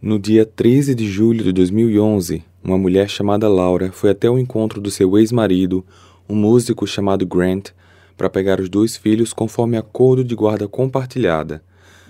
No 0.00 0.18
dia 0.18 0.44
13 0.44 0.94
de 0.94 1.10
julho 1.10 1.42
de 1.42 1.52
2011, 1.52 2.44
uma 2.62 2.76
mulher 2.76 3.08
chamada 3.08 3.48
Laura 3.48 3.90
foi 3.90 4.10
até 4.10 4.28
o 4.28 4.38
encontro 4.38 4.78
do 4.78 4.90
seu 4.90 5.16
ex-marido, 5.16 5.82
um 6.28 6.34
músico 6.34 6.86
chamado 6.86 7.24
Grant, 7.24 7.70
para 8.14 8.28
pegar 8.28 8.60
os 8.60 8.68
dois 8.68 8.94
filhos 8.94 9.32
conforme 9.32 9.74
acordo 9.78 10.22
de 10.22 10.34
guarda 10.34 10.68
compartilhada. 10.68 11.62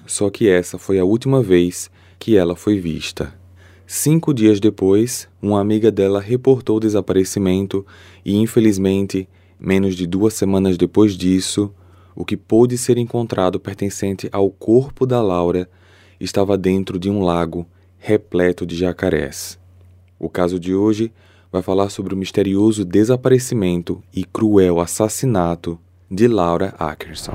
Só 0.04 0.28
que 0.28 0.48
essa 0.48 0.78
foi 0.78 0.98
a 0.98 1.04
última 1.04 1.40
vez 1.40 1.88
que 2.18 2.36
ela 2.36 2.56
foi 2.56 2.80
vista. 2.80 3.32
Cinco 3.86 4.34
dias 4.34 4.58
depois, 4.58 5.28
uma 5.40 5.60
amiga 5.60 5.88
dela 5.88 6.20
reportou 6.20 6.78
o 6.78 6.80
desaparecimento 6.80 7.86
e, 8.24 8.34
infelizmente, 8.36 9.28
menos 9.60 9.94
de 9.94 10.08
duas 10.08 10.34
semanas 10.34 10.76
depois 10.76 11.16
disso, 11.16 11.72
o 12.16 12.24
que 12.24 12.36
pôde 12.36 12.76
ser 12.76 12.98
encontrado 12.98 13.60
pertencente 13.60 14.28
ao 14.32 14.50
corpo 14.50 15.06
da 15.06 15.22
Laura 15.22 15.70
estava 16.18 16.58
dentro 16.58 16.98
de 16.98 17.08
um 17.08 17.22
lago 17.22 17.64
repleto 18.06 18.64
de 18.64 18.76
jacarés. 18.76 19.58
O 20.16 20.30
caso 20.30 20.60
de 20.60 20.72
hoje 20.72 21.10
vai 21.50 21.60
falar 21.60 21.88
sobre 21.88 22.14
o 22.14 22.16
misterioso 22.16 22.84
desaparecimento 22.84 24.00
e 24.14 24.24
cruel 24.24 24.78
assassinato 24.78 25.76
de 26.08 26.28
Laura 26.28 26.72
Ackerson. 26.78 27.32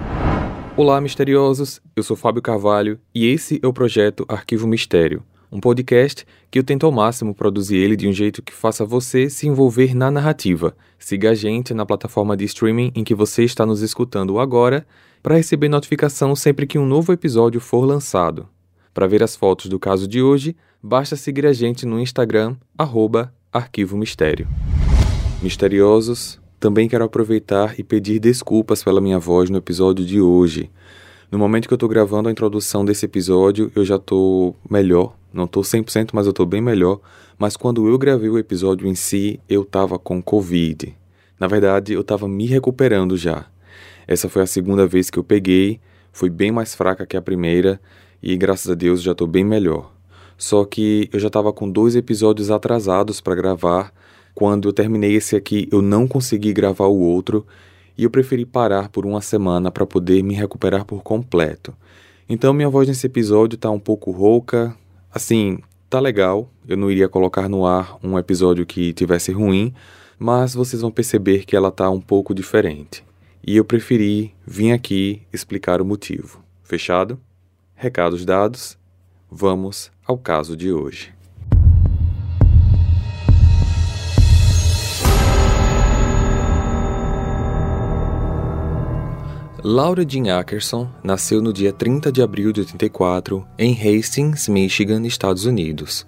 Olá, 0.77 1.01
misteriosos! 1.01 1.81
Eu 1.93 2.03
sou 2.03 2.15
Fábio 2.15 2.41
Carvalho 2.41 2.97
e 3.13 3.27
esse 3.27 3.59
é 3.61 3.67
o 3.67 3.73
projeto 3.73 4.25
Arquivo 4.29 4.65
Mistério, 4.65 5.23
um 5.51 5.59
podcast 5.59 6.25
que 6.49 6.57
eu 6.57 6.63
tento 6.63 6.85
ao 6.85 6.91
máximo 6.93 7.35
produzir 7.35 7.75
ele 7.75 7.97
de 7.97 8.07
um 8.07 8.13
jeito 8.13 8.41
que 8.41 8.53
faça 8.53 8.85
você 8.85 9.29
se 9.29 9.49
envolver 9.49 9.93
na 9.93 10.09
narrativa. 10.09 10.73
Siga 10.97 11.31
a 11.31 11.35
gente 11.35 11.73
na 11.73 11.85
plataforma 11.85 12.37
de 12.37 12.45
streaming 12.45 12.93
em 12.95 13.03
que 13.03 13.13
você 13.13 13.43
está 13.43 13.65
nos 13.65 13.81
escutando 13.81 14.39
agora 14.39 14.87
para 15.21 15.35
receber 15.35 15.67
notificação 15.67 16.33
sempre 16.33 16.65
que 16.65 16.79
um 16.79 16.85
novo 16.85 17.11
episódio 17.11 17.59
for 17.59 17.83
lançado. 17.83 18.47
Para 18.93 19.07
ver 19.07 19.23
as 19.23 19.35
fotos 19.35 19.67
do 19.67 19.79
caso 19.79 20.05
de 20.07 20.21
hoje, 20.21 20.55
basta 20.83 21.15
seguir 21.15 21.45
a 21.45 21.53
gente 21.53 21.85
no 21.85 21.99
Instagram, 21.99 22.57
arroba 22.77 23.33
Arquivo 23.51 23.97
Mistério. 23.97 24.47
Misteriosos, 25.41 26.41
também 26.59 26.89
quero 26.89 27.05
aproveitar 27.05 27.79
e 27.79 27.83
pedir 27.83 28.19
desculpas 28.19 28.83
pela 28.83 28.99
minha 28.99 29.17
voz 29.17 29.49
no 29.49 29.57
episódio 29.57 30.05
de 30.05 30.19
hoje. 30.19 30.69
No 31.31 31.39
momento 31.39 31.69
que 31.69 31.73
eu 31.73 31.77
estou 31.77 31.87
gravando 31.87 32.27
a 32.27 32.31
introdução 32.31 32.83
desse 32.83 33.05
episódio, 33.05 33.71
eu 33.73 33.85
já 33.85 33.95
estou 33.95 34.55
melhor. 34.69 35.15
Não 35.33 35.45
estou 35.45 35.63
100%, 35.63 36.09
mas 36.11 36.25
eu 36.25 36.31
estou 36.31 36.45
bem 36.45 36.61
melhor. 36.61 36.99
Mas 37.39 37.55
quando 37.55 37.87
eu 37.87 37.97
gravei 37.97 38.29
o 38.29 38.37
episódio 38.37 38.85
em 38.85 38.93
si, 38.93 39.39
eu 39.47 39.61
estava 39.61 39.97
com 39.97 40.21
Covid. 40.21 40.93
Na 41.39 41.47
verdade, 41.47 41.93
eu 41.93 42.01
estava 42.01 42.27
me 42.27 42.45
recuperando 42.45 43.15
já. 43.15 43.45
Essa 44.05 44.27
foi 44.27 44.41
a 44.41 44.45
segunda 44.45 44.85
vez 44.85 45.09
que 45.09 45.17
eu 45.17 45.23
peguei, 45.23 45.79
foi 46.11 46.29
bem 46.29 46.51
mais 46.51 46.75
fraca 46.75 47.05
que 47.05 47.15
a 47.15 47.21
primeira, 47.21 47.79
e 48.21 48.35
graças 48.37 48.69
a 48.71 48.75
Deus 48.75 49.01
já 49.01 49.13
estou 49.13 49.27
bem 49.27 49.43
melhor. 49.43 49.91
Só 50.37 50.65
que 50.65 51.09
eu 51.13 51.19
já 51.19 51.27
estava 51.27 51.53
com 51.53 51.69
dois 51.69 51.95
episódios 51.95 52.49
atrasados 52.49 53.21
para 53.21 53.35
gravar. 53.35 53.93
Quando 54.33 54.69
eu 54.69 54.73
terminei 54.73 55.13
esse 55.13 55.35
aqui, 55.35 55.67
eu 55.71 55.81
não 55.81 56.07
consegui 56.07 56.53
gravar 56.53 56.87
o 56.87 56.99
outro 56.99 57.45
e 57.97 58.03
eu 58.03 58.09
preferi 58.09 58.45
parar 58.45 58.89
por 58.89 59.05
uma 59.05 59.21
semana 59.21 59.69
para 59.69 59.85
poder 59.85 60.23
me 60.23 60.33
recuperar 60.33 60.85
por 60.85 61.03
completo. 61.03 61.73
Então 62.27 62.53
minha 62.53 62.69
voz 62.69 62.87
nesse 62.87 63.05
episódio 63.05 63.55
está 63.55 63.69
um 63.69 63.79
pouco 63.79 64.09
rouca. 64.09 64.75
Assim, 65.13 65.59
tá 65.89 65.99
legal. 65.99 66.49
Eu 66.67 66.77
não 66.77 66.89
iria 66.89 67.09
colocar 67.09 67.49
no 67.49 67.65
ar 67.65 67.97
um 68.03 68.17
episódio 68.17 68.65
que 68.65 68.93
tivesse 68.93 69.31
ruim, 69.31 69.73
mas 70.17 70.53
vocês 70.53 70.81
vão 70.81 70.89
perceber 70.89 71.45
que 71.45 71.55
ela 71.55 71.71
tá 71.71 71.89
um 71.89 72.01
pouco 72.01 72.33
diferente. 72.33 73.03
E 73.45 73.57
eu 73.57 73.65
preferi 73.65 74.33
vir 74.45 74.71
aqui 74.71 75.21
explicar 75.33 75.81
o 75.81 75.85
motivo. 75.85 76.43
Fechado? 76.63 77.19
Recados 77.81 78.23
dados, 78.25 78.77
vamos 79.27 79.91
ao 80.05 80.15
caso 80.15 80.55
de 80.55 80.71
hoje. 80.71 81.11
Laura 89.63 90.05
Jean 90.07 90.37
Ackerson 90.37 90.91
nasceu 91.03 91.41
no 91.41 91.51
dia 91.51 91.73
30 91.73 92.11
de 92.11 92.21
abril 92.21 92.53
de 92.53 92.59
84 92.61 93.47
em 93.57 93.73
Hastings, 93.73 94.47
Michigan, 94.47 95.01
Estados 95.07 95.45
Unidos. 95.45 96.05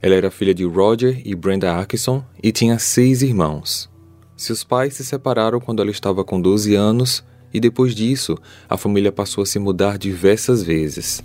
Ela 0.00 0.14
era 0.14 0.30
filha 0.30 0.54
de 0.54 0.64
Roger 0.64 1.20
e 1.24 1.34
Brenda 1.34 1.76
Ackerson 1.76 2.24
e 2.40 2.52
tinha 2.52 2.78
seis 2.78 3.22
irmãos. 3.22 3.90
Seus 4.36 4.62
pais 4.62 4.94
se 4.94 5.04
separaram 5.04 5.58
quando 5.58 5.82
ela 5.82 5.90
estava 5.90 6.22
com 6.24 6.40
12 6.40 6.76
anos 6.76 7.24
e 7.56 7.60
depois 7.60 7.94
disso, 7.94 8.36
a 8.68 8.76
família 8.76 9.10
passou 9.10 9.40
a 9.40 9.46
se 9.46 9.58
mudar 9.58 9.96
diversas 9.96 10.62
vezes. 10.62 11.24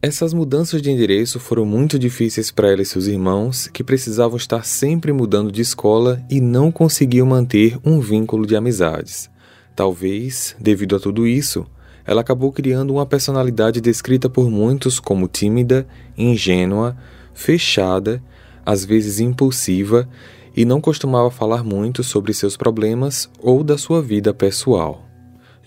Essas 0.00 0.32
mudanças 0.32 0.80
de 0.80 0.90
endereço 0.90 1.38
foram 1.38 1.66
muito 1.66 1.98
difíceis 1.98 2.50
para 2.50 2.72
ela 2.72 2.80
e 2.80 2.86
seus 2.86 3.06
irmãos, 3.06 3.68
que 3.68 3.84
precisavam 3.84 4.38
estar 4.38 4.64
sempre 4.64 5.12
mudando 5.12 5.52
de 5.52 5.60
escola 5.60 6.24
e 6.30 6.40
não 6.40 6.72
conseguiam 6.72 7.26
manter 7.26 7.76
um 7.84 8.00
vínculo 8.00 8.46
de 8.46 8.56
amizades. 8.56 9.28
Talvez, 9.76 10.56
devido 10.58 10.96
a 10.96 11.00
tudo 11.00 11.26
isso, 11.26 11.66
ela 12.06 12.22
acabou 12.22 12.50
criando 12.50 12.94
uma 12.94 13.04
personalidade 13.04 13.78
descrita 13.78 14.30
por 14.30 14.48
muitos 14.48 14.98
como 14.98 15.28
tímida, 15.28 15.86
ingênua, 16.16 16.96
fechada, 17.34 18.22
às 18.64 18.86
vezes 18.86 19.20
impulsiva 19.20 20.08
e 20.56 20.64
não 20.64 20.80
costumava 20.80 21.30
falar 21.30 21.62
muito 21.62 22.02
sobre 22.02 22.32
seus 22.32 22.56
problemas 22.56 23.28
ou 23.38 23.62
da 23.62 23.76
sua 23.76 24.00
vida 24.00 24.32
pessoal. 24.32 25.07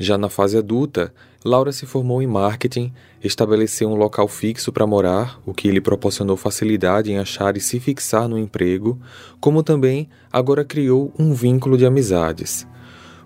Já 0.02 0.18
na 0.18 0.30
fase 0.30 0.58
adulta, 0.58 1.14
Laura 1.46 1.72
se 1.72 1.86
formou 1.86 2.24
em 2.24 2.26
marketing, 2.26 2.92
estabeleceu 3.24 3.88
um 3.88 3.94
local 3.94 4.28
fixo 4.28 4.74
para 4.74 4.88
morar, 4.88 5.40
o 5.46 5.54
que 5.54 5.70
lhe 5.70 5.80
proporcionou 5.80 6.36
facilidade 6.36 7.12
em 7.12 7.20
achar 7.20 7.56
e 7.56 7.60
se 7.60 7.80
fixar 7.80 8.28
no 8.28 8.36
emprego, 8.36 9.00
como 9.40 9.62
também 9.62 10.10
agora 10.34 10.66
criou 10.66 11.14
um 11.20 11.36
vínculo 11.36 11.78
de 11.78 11.86
amizades. 11.86 12.66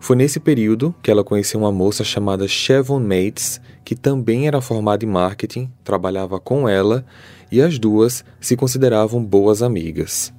Foi 0.02 0.18
nesse 0.18 0.38
período 0.38 0.94
que 1.02 1.10
ela 1.10 1.24
conheceu 1.24 1.62
uma 1.62 1.72
moça 1.72 2.04
chamada 2.04 2.46
Chevon 2.46 3.00
Mates, 3.00 3.62
que 3.86 3.96
também 3.96 4.46
era 4.46 4.60
formada 4.60 5.06
em 5.06 5.08
marketing, 5.08 5.72
trabalhava 5.82 6.42
com 6.42 6.68
ela 6.68 7.06
e 7.50 7.62
as 7.62 7.80
duas 7.80 8.26
se 8.42 8.58
consideravam 8.58 9.24
boas 9.24 9.62
amigas. 9.62 10.34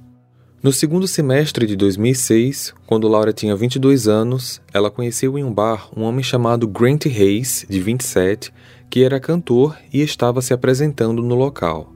No 0.63 0.73
segundo 0.73 1.07
semestre 1.07 1.67
de 1.67 1.75
2006, 1.75 2.73
quando 2.87 3.07
Laura 3.07 3.31
tinha 3.31 3.55
22 3.55 4.07
anos, 4.07 4.59
ela 4.73 4.89
conheceu 4.89 5.37
em 5.37 5.43
um 5.43 5.53
bar 5.53 5.87
um 5.95 6.01
homem 6.01 6.23
chamado 6.23 6.67
Grant 6.67 7.05
Hayes, 7.05 7.63
de 7.69 7.79
27, 7.79 8.51
que 8.89 9.03
era 9.03 9.19
cantor 9.19 9.77
e 9.93 10.01
estava 10.01 10.41
se 10.41 10.55
apresentando 10.55 11.21
no 11.21 11.35
local. 11.35 11.93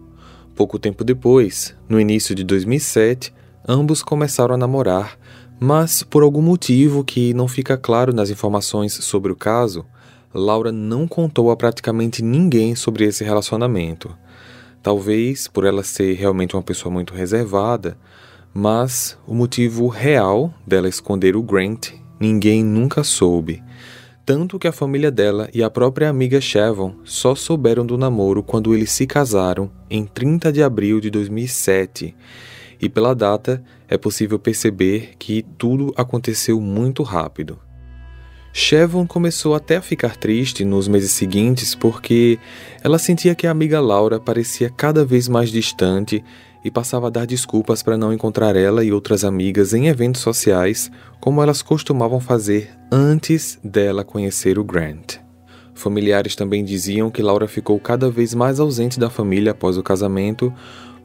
Pouco 0.56 0.78
tempo 0.78 1.04
depois, 1.04 1.76
no 1.90 2.00
início 2.00 2.36
de 2.36 2.44
2007, 2.44 3.34
ambos 3.68 4.04
começaram 4.04 4.54
a 4.54 4.58
namorar, 4.60 5.18
mas 5.60 6.04
por 6.04 6.22
algum 6.22 6.44
motivo 6.44 7.04
que 7.04 7.34
não 7.34 7.48
fica 7.48 7.76
claro 7.76 8.14
nas 8.14 8.30
informações 8.30 8.94
sobre 8.94 9.32
o 9.32 9.36
caso, 9.36 9.84
Laura 10.32 10.72
não 10.72 11.08
contou 11.08 11.50
a 11.50 11.58
praticamente 11.58 12.22
ninguém 12.22 12.76
sobre 12.76 13.06
esse 13.06 13.24
relacionamento. 13.24 14.16
Talvez 14.84 15.48
por 15.48 15.66
ela 15.66 15.84
ser 15.84 16.14
realmente 16.14 16.56
uma 16.56 16.62
pessoa 16.62 16.94
muito 16.94 17.16
reservada, 17.16 17.98
mas 18.54 19.18
o 19.26 19.34
motivo 19.34 19.88
real 19.88 20.54
dela 20.66 20.90
esconder 20.90 21.36
o 21.36 21.42
Grant 21.42 21.92
ninguém 22.20 22.64
nunca 22.64 23.04
soube. 23.04 23.64
Tanto 24.26 24.60
que 24.60 24.68
a 24.68 24.72
família 24.72 25.10
dela 25.10 25.50
e 25.54 25.64
a 25.64 25.70
própria 25.70 26.10
amiga 26.10 26.40
Chevon 26.40 26.96
só 27.04 27.34
souberam 27.34 27.86
do 27.86 27.98
namoro 27.98 28.44
quando 28.44 28.74
eles 28.74 28.92
se 28.92 29.08
casaram 29.08 29.72
em 29.90 30.06
30 30.06 30.52
de 30.52 30.62
abril 30.62 31.00
de 31.00 31.10
2007. 31.10 32.16
E 32.80 32.88
pela 32.88 33.16
data 33.16 33.64
é 33.88 33.98
possível 33.98 34.38
perceber 34.38 35.14
que 35.18 35.44
tudo 35.58 35.94
aconteceu 35.98 36.62
muito 36.62 37.04
rápido. 37.04 37.60
Chevon 38.54 39.08
começou 39.08 39.56
até 39.56 39.78
a 39.78 39.82
ficar 39.82 40.18
triste 40.18 40.66
nos 40.66 40.88
meses 40.88 41.12
seguintes 41.12 41.74
porque 41.74 42.38
ela 42.84 43.00
sentia 43.00 43.34
que 43.34 43.48
a 43.48 43.52
amiga 43.52 43.80
Laura 43.80 44.20
parecia 44.20 44.70
cada 44.70 45.06
vez 45.06 45.28
mais 45.28 45.50
distante 45.50 46.24
e 46.64 46.70
passava 46.70 47.08
a 47.08 47.10
dar 47.10 47.26
desculpas 47.26 47.82
para 47.82 47.98
não 47.98 48.14
encontrar 48.14 48.56
ela 48.56 48.84
e 48.84 48.92
outras 48.92 49.24
amigas 49.24 49.74
em 49.74 49.88
eventos 49.88 50.22
sociais, 50.22 50.92
como 51.20 51.42
elas 51.42 51.62
costumavam 51.62 52.20
fazer 52.20 52.70
antes 52.92 53.60
dela 53.64 54.04
conhecer 54.04 54.60
o 54.60 54.64
Grant. 54.64 55.18
Familiares 55.74 56.36
também 56.36 56.64
diziam 56.64 57.10
que 57.10 57.22
Laura 57.22 57.48
ficou 57.48 57.80
cada 57.80 58.10
vez 58.10 58.34
mais 58.34 58.60
ausente 58.60 59.00
da 59.00 59.10
família 59.10 59.52
após 59.52 59.78
o 59.78 59.84
casamento, 59.84 60.54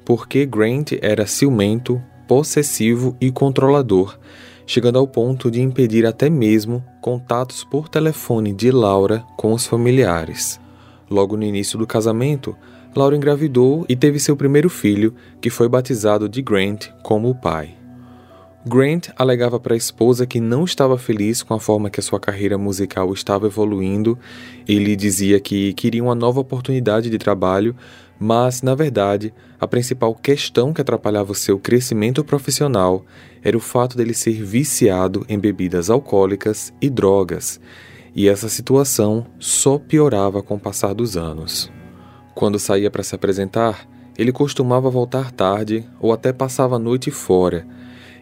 porque 0.04 0.44
Grant 0.44 0.92
era 1.00 1.26
ciumento, 1.26 2.02
possessivo 2.28 3.16
e 3.20 3.30
controlador, 3.30 4.18
chegando 4.66 4.98
ao 4.98 5.06
ponto 5.06 5.50
de 5.50 5.62
impedir 5.62 6.04
até 6.04 6.28
mesmo 6.28 6.84
contatos 7.00 7.64
por 7.64 7.88
telefone 7.88 8.52
de 8.52 8.70
Laura 8.70 9.24
com 9.36 9.52
os 9.52 9.66
familiares. 9.66 10.60
Logo 11.08 11.36
no 11.36 11.44
início 11.44 11.78
do 11.78 11.86
casamento, 11.86 12.56
Laura 12.96 13.14
engravidou 13.14 13.84
e 13.88 13.94
teve 13.94 14.18
seu 14.18 14.34
primeiro 14.34 14.70
filho, 14.70 15.14
que 15.40 15.50
foi 15.50 15.68
batizado 15.68 16.28
de 16.28 16.40
Grant 16.40 16.88
como 17.02 17.28
o 17.28 17.34
pai. 17.34 17.76
Grant 18.66 19.10
alegava 19.16 19.60
para 19.60 19.74
a 19.74 19.76
esposa 19.76 20.26
que 20.26 20.40
não 20.40 20.64
estava 20.64 20.98
feliz 20.98 21.40
com 21.42 21.54
a 21.54 21.60
forma 21.60 21.88
que 21.88 22.00
a 22.00 22.02
sua 22.02 22.18
carreira 22.18 22.58
musical 22.58 23.12
estava 23.12 23.46
evoluindo. 23.46 24.18
Ele 24.66 24.96
dizia 24.96 25.38
que 25.38 25.72
queria 25.74 26.02
uma 26.02 26.16
nova 26.16 26.40
oportunidade 26.40 27.08
de 27.08 27.18
trabalho, 27.18 27.76
Mas, 28.18 28.62
na 28.62 28.74
verdade, 28.74 29.32
a 29.60 29.68
principal 29.68 30.14
questão 30.14 30.72
que 30.72 30.80
atrapalhava 30.80 31.32
o 31.32 31.34
seu 31.34 31.58
crescimento 31.58 32.24
profissional 32.24 33.04
era 33.42 33.56
o 33.56 33.60
fato 33.60 33.96
dele 33.96 34.14
ser 34.14 34.42
viciado 34.42 35.24
em 35.28 35.38
bebidas 35.38 35.90
alcoólicas 35.90 36.72
e 36.80 36.88
drogas, 36.88 37.60
e 38.14 38.28
essa 38.28 38.48
situação 38.48 39.26
só 39.38 39.78
piorava 39.78 40.42
com 40.42 40.54
o 40.54 40.60
passar 40.60 40.94
dos 40.94 41.16
anos. 41.16 41.70
Quando 42.36 42.58
saía 42.58 42.90
para 42.90 43.02
se 43.02 43.14
apresentar, 43.14 43.88
ele 44.18 44.30
costumava 44.30 44.90
voltar 44.90 45.32
tarde 45.32 45.86
ou 45.98 46.12
até 46.12 46.34
passava 46.34 46.76
a 46.76 46.78
noite 46.78 47.10
fora, 47.10 47.66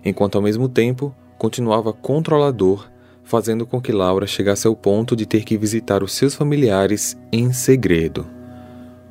enquanto 0.04 0.36
ao 0.36 0.42
mesmo 0.42 0.68
tempo 0.68 1.12
continuava 1.36 1.92
controlador, 1.92 2.88
fazendo 3.24 3.66
com 3.66 3.80
que 3.80 3.90
Laura 3.90 4.24
chegasse 4.24 4.68
ao 4.68 4.76
ponto 4.76 5.16
de 5.16 5.26
ter 5.26 5.42
que 5.42 5.58
visitar 5.58 6.04
os 6.04 6.12
seus 6.12 6.32
familiares 6.32 7.18
em 7.32 7.52
segredo. 7.52 8.24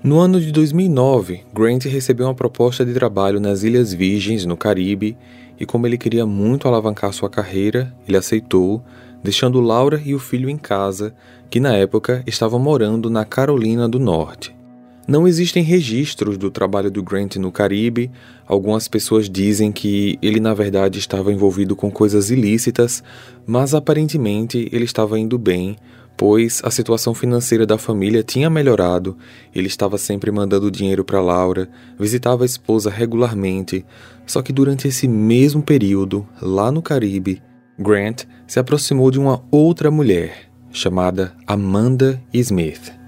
No 0.02 0.20
ano 0.20 0.40
de 0.40 0.54
2009, 0.54 1.42
Grant 1.54 1.84
recebeu 1.84 2.26
uma 2.28 2.34
proposta 2.34 2.86
de 2.86 2.94
trabalho 2.94 3.42
nas 3.42 3.62
Ilhas 3.62 3.94
Virgens, 3.94 4.46
no 4.46 4.56
Caribe, 4.56 5.18
e 5.60 5.66
como 5.66 5.86
ele 5.86 5.98
queria 5.98 6.26
muito 6.26 6.66
alavancar 6.66 7.12
sua 7.12 7.30
carreira, 7.30 7.94
ele 8.08 8.16
aceitou, 8.16 8.82
deixando 9.22 9.60
Laura 9.60 10.02
e 10.06 10.16
o 10.16 10.20
filho 10.20 10.50
em 10.50 10.58
casa, 10.58 11.14
que 11.50 11.60
na 11.60 11.76
época 11.76 12.24
estavam 12.26 12.58
morando 12.58 13.10
na 13.10 13.26
Carolina 13.26 13.90
do 13.90 14.00
Norte. 14.00 14.63
Não 15.06 15.28
existem 15.28 15.64
registros 15.64 16.38
do 16.38 16.50
trabalho 16.50 16.90
do 16.90 17.04
Grant 17.04 17.36
no 17.36 17.52
Caribe. 17.52 18.10
Algumas 18.48 18.88
pessoas 18.88 19.30
dizem 19.30 19.70
que 19.70 20.18
ele, 20.22 20.40
na 20.40 20.54
verdade, 20.54 20.98
estava 20.98 21.32
envolvido 21.32 21.76
com 21.76 21.92
coisas 21.92 22.30
ilícitas, 22.30 23.04
mas 23.46 23.74
aparentemente 23.74 24.70
ele 24.72 24.86
estava 24.86 25.20
indo 25.20 25.38
bem, 25.38 25.76
pois 26.16 26.62
a 26.64 26.72
situação 26.72 27.14
financeira 27.14 27.66
da 27.66 27.78
família 27.78 28.24
tinha 28.24 28.50
melhorado, 28.50 29.18
ele 29.54 29.68
estava 29.68 29.98
sempre 29.98 30.32
mandando 30.32 30.72
dinheiro 30.72 31.04
para 31.04 31.20
Laura, 31.20 31.70
visitava 32.00 32.44
a 32.44 32.46
esposa 32.46 32.90
regularmente, 32.90 33.86
só 34.26 34.42
que 34.42 34.54
durante 34.54 34.88
esse 34.88 35.06
mesmo 35.06 35.62
período, 35.62 36.26
lá 36.42 36.72
no 36.72 36.82
Caribe, 36.82 37.42
Grant 37.78 38.24
se 38.48 38.58
aproximou 38.58 39.12
de 39.12 39.20
uma 39.20 39.44
outra 39.52 39.92
mulher, 39.92 40.50
chamada 40.72 41.36
Amanda 41.46 42.22
Smith. 42.32 43.03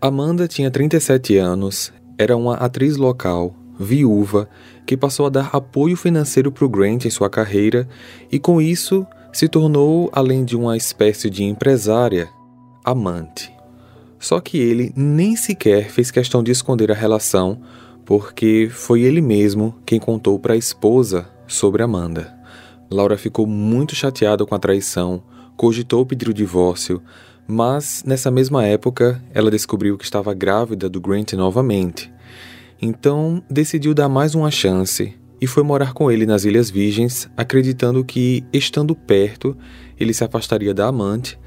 Amanda 0.00 0.46
tinha 0.46 0.70
37 0.70 1.36
anos, 1.38 1.92
era 2.16 2.36
uma 2.36 2.54
atriz 2.54 2.96
local, 2.96 3.52
viúva, 3.76 4.48
que 4.86 4.96
passou 4.96 5.26
a 5.26 5.28
dar 5.28 5.50
apoio 5.52 5.96
financeiro 5.96 6.52
para 6.52 6.64
o 6.64 6.68
Grant 6.68 7.04
em 7.04 7.10
sua 7.10 7.28
carreira 7.28 7.88
e, 8.30 8.38
com 8.38 8.62
isso, 8.62 9.04
se 9.32 9.48
tornou, 9.48 10.08
além 10.12 10.44
de 10.44 10.56
uma 10.56 10.76
espécie 10.76 11.28
de 11.28 11.42
empresária, 11.42 12.28
amante. 12.84 13.52
Só 14.20 14.38
que 14.40 14.56
ele 14.56 14.92
nem 14.94 15.34
sequer 15.34 15.90
fez 15.90 16.12
questão 16.12 16.44
de 16.44 16.52
esconder 16.52 16.92
a 16.92 16.94
relação, 16.94 17.60
porque 18.04 18.68
foi 18.70 19.02
ele 19.02 19.20
mesmo 19.20 19.74
quem 19.84 19.98
contou 19.98 20.38
para 20.38 20.54
a 20.54 20.56
esposa 20.56 21.28
sobre 21.44 21.82
Amanda. 21.82 22.38
Laura 22.88 23.18
ficou 23.18 23.48
muito 23.48 23.96
chateada 23.96 24.46
com 24.46 24.54
a 24.54 24.60
traição, 24.60 25.24
cogitou 25.56 26.06
pedir 26.06 26.28
o 26.28 26.34
divórcio, 26.34 27.02
mas 27.50 28.04
nessa 28.06 28.30
mesma 28.30 28.66
época 28.66 29.22
ela 29.32 29.50
descobriu 29.50 29.96
que 29.96 30.04
estava 30.04 30.34
grávida 30.34 30.86
do 30.86 31.00
Grant 31.00 31.32
novamente. 31.32 32.12
Então 32.80 33.42
decidiu 33.50 33.94
dar 33.94 34.08
mais 34.08 34.34
uma 34.34 34.50
chance 34.50 35.14
e 35.40 35.46
foi 35.46 35.62
morar 35.62 35.94
com 35.94 36.12
ele 36.12 36.26
nas 36.26 36.44
Ilhas 36.44 36.68
Virgens, 36.68 37.28
acreditando 37.36 38.04
que, 38.04 38.44
estando 38.52 38.94
perto, 38.94 39.56
ele 39.98 40.12
se 40.12 40.22
afastaria 40.22 40.74
da 40.74 40.88
amante. 40.88 41.38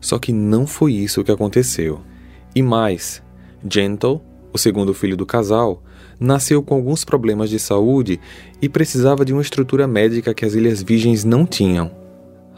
Só 0.00 0.18
que 0.18 0.32
não 0.32 0.66
foi 0.66 0.94
isso 0.94 1.22
que 1.22 1.30
aconteceu. 1.30 2.00
E 2.54 2.62
mais, 2.62 3.22
Gentle, 3.70 4.20
o 4.52 4.58
segundo 4.58 4.94
filho 4.94 5.16
do 5.16 5.26
casal, 5.26 5.82
nasceu 6.18 6.62
com 6.62 6.74
alguns 6.74 7.04
problemas 7.04 7.50
de 7.50 7.58
saúde 7.58 8.18
e 8.60 8.68
precisava 8.68 9.24
de 9.24 9.32
uma 9.32 9.42
estrutura 9.42 9.86
médica 9.86 10.34
que 10.34 10.44
as 10.44 10.54
Ilhas 10.54 10.82
Virgens 10.82 11.24
não 11.24 11.46
tinham. 11.46 11.90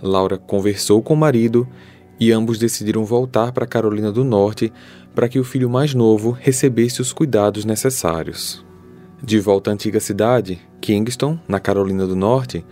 Laura 0.00 0.38
conversou 0.38 1.02
com 1.02 1.14
o 1.14 1.16
marido 1.16 1.66
e 2.18 2.32
ambos 2.32 2.58
decidiram 2.58 3.04
voltar 3.04 3.52
para 3.52 3.66
Carolina 3.66 4.10
do 4.10 4.24
Norte 4.24 4.72
para 5.14 5.28
que 5.28 5.38
o 5.38 5.44
filho 5.44 5.68
mais 5.68 5.94
novo 5.94 6.30
recebesse 6.30 7.00
os 7.00 7.12
cuidados 7.12 7.64
necessários. 7.64 8.64
De 9.22 9.40
volta 9.40 9.70
à 9.70 9.74
antiga 9.74 9.98
cidade, 9.98 10.60
Kingston, 10.80 11.38
na 11.48 11.58
Carolina 11.58 12.06
do 12.06 12.14
Norte, 12.14 12.64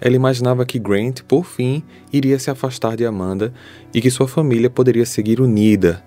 ela 0.00 0.14
imaginava 0.14 0.66
que 0.66 0.78
Grant, 0.78 1.22
por 1.22 1.46
fim, 1.46 1.82
iria 2.12 2.38
se 2.38 2.50
afastar 2.50 2.96
de 2.96 3.06
Amanda 3.06 3.52
e 3.92 4.00
que 4.00 4.10
sua 4.10 4.28
família 4.28 4.68
poderia 4.68 5.06
seguir 5.06 5.40
unida. 5.40 6.04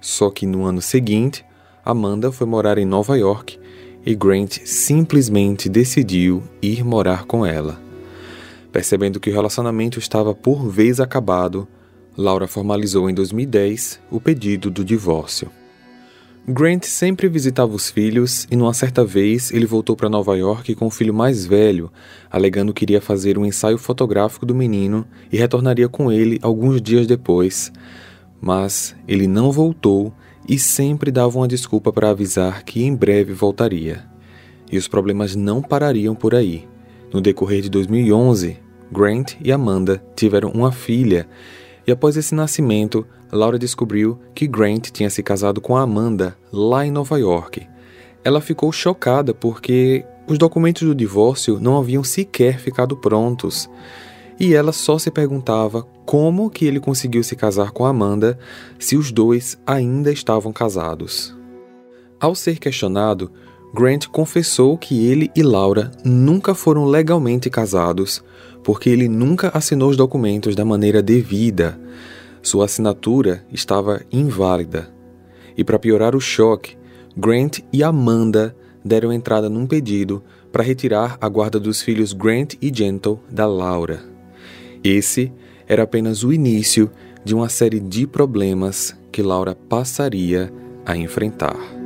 Só 0.00 0.30
que 0.30 0.46
no 0.46 0.64
ano 0.64 0.80
seguinte, 0.80 1.44
Amanda 1.84 2.30
foi 2.30 2.46
morar 2.46 2.78
em 2.78 2.84
Nova 2.84 3.18
York 3.18 3.58
e 4.06 4.14
Grant 4.14 4.58
simplesmente 4.64 5.68
decidiu 5.68 6.42
ir 6.62 6.84
morar 6.84 7.24
com 7.24 7.44
ela. 7.44 7.80
Percebendo 8.70 9.18
que 9.18 9.30
o 9.30 9.32
relacionamento 9.32 9.98
estava 9.98 10.34
por 10.34 10.68
vez 10.68 11.00
acabado, 11.00 11.66
Laura 12.16 12.46
formalizou 12.46 13.10
em 13.10 13.14
2010 13.14 14.00
o 14.10 14.20
pedido 14.20 14.70
do 14.70 14.84
divórcio. 14.84 15.50
Grant 16.46 16.84
sempre 16.84 17.26
visitava 17.26 17.74
os 17.74 17.90
filhos 17.90 18.46
e, 18.50 18.56
numa 18.56 18.74
certa 18.74 19.02
vez, 19.02 19.50
ele 19.50 19.64
voltou 19.64 19.96
para 19.96 20.10
Nova 20.10 20.36
York 20.36 20.74
com 20.74 20.86
o 20.86 20.90
filho 20.90 21.14
mais 21.14 21.46
velho, 21.46 21.90
alegando 22.30 22.74
que 22.74 22.84
iria 22.84 23.00
fazer 23.00 23.38
um 23.38 23.46
ensaio 23.46 23.78
fotográfico 23.78 24.44
do 24.44 24.54
menino 24.54 25.06
e 25.32 25.38
retornaria 25.38 25.88
com 25.88 26.12
ele 26.12 26.38
alguns 26.42 26.82
dias 26.82 27.06
depois. 27.06 27.72
Mas 28.42 28.94
ele 29.08 29.26
não 29.26 29.50
voltou 29.50 30.12
e 30.46 30.58
sempre 30.58 31.10
dava 31.10 31.38
uma 31.38 31.48
desculpa 31.48 31.90
para 31.90 32.10
avisar 32.10 32.62
que 32.62 32.84
em 32.84 32.94
breve 32.94 33.32
voltaria. 33.32 34.04
E 34.70 34.76
os 34.76 34.86
problemas 34.86 35.34
não 35.34 35.62
parariam 35.62 36.14
por 36.14 36.34
aí. 36.34 36.68
No 37.10 37.22
decorrer 37.22 37.62
de 37.62 37.70
2011, 37.70 38.58
Grant 38.92 39.32
e 39.42 39.50
Amanda 39.50 40.04
tiveram 40.14 40.50
uma 40.50 40.70
filha 40.70 41.26
e 41.86 41.92
após 41.92 42.16
esse 42.16 42.34
nascimento, 42.34 43.06
Laura 43.30 43.58
descobriu 43.58 44.18
que 44.34 44.46
Grant 44.46 44.90
tinha 44.90 45.10
se 45.10 45.22
casado 45.22 45.60
com 45.60 45.76
Amanda 45.76 46.36
lá 46.52 46.86
em 46.86 46.90
Nova 46.90 47.18
York. 47.18 47.66
Ela 48.24 48.40
ficou 48.40 48.72
chocada 48.72 49.34
porque 49.34 50.04
os 50.26 50.38
documentos 50.38 50.82
do 50.82 50.94
divórcio 50.94 51.58
não 51.60 51.76
haviam 51.78 52.02
sequer 52.02 52.58
ficado 52.58 52.96
prontos. 52.96 53.68
E 54.40 54.54
ela 54.54 54.72
só 54.72 54.98
se 54.98 55.10
perguntava 55.10 55.86
como 56.06 56.50
que 56.50 56.64
ele 56.64 56.80
conseguiu 56.80 57.22
se 57.22 57.36
casar 57.36 57.70
com 57.70 57.84
Amanda 57.84 58.38
se 58.78 58.96
os 58.96 59.12
dois 59.12 59.58
ainda 59.66 60.10
estavam 60.10 60.52
casados. 60.52 61.36
Ao 62.18 62.34
ser 62.34 62.58
questionado, 62.58 63.30
Grant 63.74 64.06
confessou 64.06 64.78
que 64.78 65.06
ele 65.06 65.30
e 65.36 65.42
Laura 65.42 65.90
nunca 66.04 66.54
foram 66.54 66.84
legalmente 66.84 67.50
casados, 67.50 68.24
porque 68.64 68.88
ele 68.88 69.06
nunca 69.06 69.50
assinou 69.54 69.90
os 69.90 69.96
documentos 69.96 70.56
da 70.56 70.64
maneira 70.64 71.02
devida. 71.02 71.78
Sua 72.42 72.64
assinatura 72.64 73.44
estava 73.52 74.00
inválida. 74.10 74.92
E 75.56 75.62
para 75.62 75.78
piorar 75.78 76.16
o 76.16 76.20
choque, 76.20 76.76
Grant 77.16 77.60
e 77.72 77.84
Amanda 77.84 78.56
deram 78.84 79.12
entrada 79.12 79.48
num 79.48 79.66
pedido 79.66 80.22
para 80.50 80.64
retirar 80.64 81.16
a 81.20 81.28
guarda 81.28 81.60
dos 81.60 81.82
filhos 81.82 82.12
Grant 82.12 82.54
e 82.60 82.72
Gentle 82.74 83.20
da 83.30 83.46
Laura. 83.46 84.02
Esse 84.82 85.32
era 85.68 85.84
apenas 85.84 86.24
o 86.24 86.32
início 86.32 86.90
de 87.24 87.34
uma 87.34 87.48
série 87.48 87.80
de 87.80 88.06
problemas 88.06 88.96
que 89.12 89.22
Laura 89.22 89.54
passaria 89.54 90.52
a 90.84 90.96
enfrentar. 90.96 91.83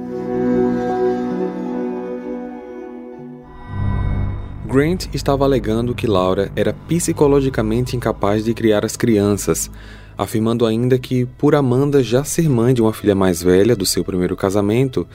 Grant 4.68 5.06
estava 5.14 5.46
alegando 5.46 5.94
que 5.94 6.06
Laura 6.06 6.52
era 6.54 6.74
psicologicamente 6.74 7.96
incapaz 7.96 8.44
de 8.44 8.52
criar 8.52 8.84
as 8.84 8.98
crianças, 8.98 9.70
afirmando 10.16 10.66
ainda 10.66 10.98
que, 10.98 11.24
por 11.24 11.54
Amanda 11.54 12.02
já 12.02 12.22
ser 12.22 12.50
mãe 12.50 12.74
de 12.74 12.82
uma 12.82 12.92
filha 12.92 13.14
mais 13.14 13.42
velha 13.42 13.74
do 13.74 13.86
seu 13.86 14.04
primeiro 14.04 14.36
casamento, 14.36 15.08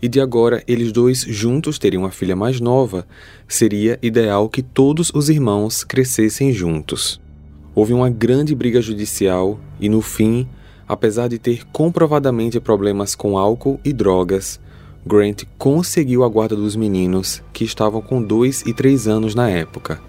e 0.00 0.06
de 0.06 0.20
agora 0.20 0.62
eles 0.64 0.92
dois 0.92 1.22
juntos 1.22 1.76
teriam 1.76 2.04
uma 2.04 2.12
filha 2.12 2.36
mais 2.36 2.60
nova, 2.60 3.04
seria 3.48 3.98
ideal 4.00 4.48
que 4.48 4.62
todos 4.62 5.10
os 5.12 5.28
irmãos 5.28 5.82
crescessem 5.82 6.52
juntos. 6.52 7.20
Houve 7.74 7.92
uma 7.92 8.10
grande 8.10 8.54
briga 8.54 8.80
judicial 8.80 9.58
e, 9.80 9.88
no 9.88 10.00
fim, 10.00 10.46
apesar 10.86 11.26
de 11.26 11.36
ter 11.36 11.66
comprovadamente 11.72 12.60
problemas 12.60 13.16
com 13.16 13.36
álcool 13.36 13.80
e 13.84 13.92
drogas, 13.92 14.60
Grant 15.06 15.44
conseguiu 15.56 16.22
a 16.22 16.28
guarda 16.28 16.54
dos 16.54 16.76
meninos, 16.76 17.42
que 17.52 17.64
estavam 17.64 18.02
com 18.02 18.22
dois 18.22 18.62
e 18.66 18.74
três 18.74 19.08
anos 19.08 19.34
na 19.34 19.48
época. 19.48 20.00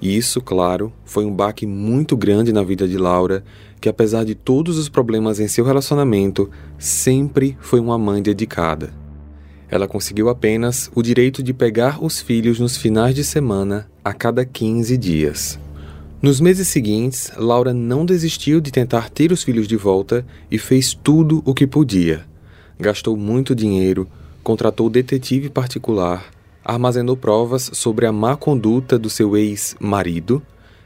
E 0.00 0.16
isso, 0.16 0.40
claro, 0.40 0.92
foi 1.04 1.24
um 1.24 1.34
baque 1.34 1.66
muito 1.66 2.16
grande 2.16 2.52
na 2.52 2.62
vida 2.62 2.86
de 2.86 2.96
Laura, 2.98 3.42
que 3.80 3.88
apesar 3.88 4.24
de 4.24 4.34
todos 4.34 4.76
os 4.78 4.88
problemas 4.88 5.40
em 5.40 5.48
seu 5.48 5.64
relacionamento, 5.64 6.50
sempre 6.78 7.56
foi 7.60 7.80
uma 7.80 7.98
mãe 7.98 8.22
dedicada. 8.22 8.92
Ela 9.70 9.88
conseguiu 9.88 10.28
apenas 10.28 10.90
o 10.94 11.02
direito 11.02 11.42
de 11.42 11.52
pegar 11.52 12.02
os 12.02 12.20
filhos 12.20 12.60
nos 12.60 12.76
finais 12.76 13.14
de 13.14 13.24
semana 13.24 13.88
a 14.04 14.12
cada 14.12 14.44
15 14.44 14.96
dias. 14.96 15.58
Nos 16.20 16.40
meses 16.40 16.68
seguintes, 16.68 17.30
Laura 17.36 17.72
não 17.72 18.04
desistiu 18.04 18.60
de 18.60 18.70
tentar 18.70 19.10
ter 19.10 19.30
os 19.30 19.42
filhos 19.42 19.68
de 19.68 19.76
volta 19.76 20.26
e 20.50 20.58
fez 20.58 20.92
tudo 20.94 21.42
o 21.44 21.54
que 21.54 21.66
podia. 21.66 22.24
Gastou 22.80 23.16
muito 23.16 23.54
dinheiro, 23.54 24.06
contratou 24.42 24.88
detetive 24.88 25.50
particular, 25.50 26.26
armazenou 26.64 27.16
provas 27.16 27.70
sobre 27.72 28.06
a 28.06 28.12
má 28.12 28.36
conduta 28.36 28.98
do 28.98 29.10
seu 29.10 29.36
ex-marido, 29.36 30.40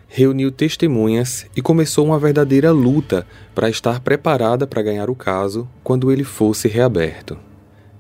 reuniu 0.09 0.51
testemunhas 0.51 1.47
e 1.57 1.61
começou 1.61 2.07
uma 2.07 2.19
verdadeira 2.19 2.71
luta 2.71 3.27
para 3.55 3.69
estar 3.69 4.01
preparada 4.01 4.67
para 4.67 4.83
ganhar 4.83 5.11
o 5.11 5.15
caso 5.15 5.69
quando 5.83 6.11
ele 6.11 6.25
fosse 6.25 6.69
reaberto. 6.69 7.39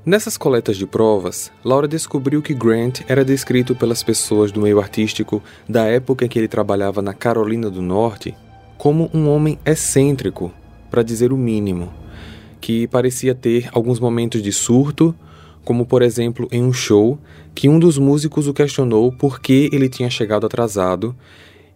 Nessas 0.05 0.37
coletas 0.37 0.77
de 0.77 0.85
provas, 0.85 1.53
Laura 1.65 1.87
descobriu 1.87 2.43
que 2.43 2.55
Grant 2.55 3.03
era 3.07 3.25
descrito 3.25 3.75
pelas 3.75 4.03
pessoas 4.03 4.51
do 4.51 4.61
meio 4.61 4.81
artístico 4.81 5.43
da 5.69 5.85
época 5.85 6.25
em 6.25 6.29
que 6.29 6.39
ele 6.39 6.49
trabalhava 6.49 7.01
na 7.01 7.15
Carolina 7.15 7.71
do 7.71 7.81
Norte 7.81 8.35
como 8.77 9.09
um 9.15 9.29
homem 9.29 9.59
excêntrico, 9.65 10.53
para 10.91 11.05
dizer 11.05 11.33
o 11.33 11.37
mínimo, 11.37 11.93
que 12.63 12.87
parecia 12.87 13.35
ter 13.35 13.69
alguns 13.73 13.99
momentos 13.99 14.41
de 14.41 14.53
surto, 14.53 15.13
como 15.65 15.85
por 15.85 16.01
exemplo 16.01 16.49
em 16.53 16.63
um 16.63 16.73
show 16.73 17.19
que 17.55 17.69
um 17.69 17.79
dos 17.79 17.99
músicos 17.99 18.47
o 18.47 18.55
questionou 18.55 19.13
por 19.13 19.41
que 19.41 19.69
ele 19.73 19.89
tinha 19.89 20.09
chegado 20.09 20.47
atrasado 20.47 21.15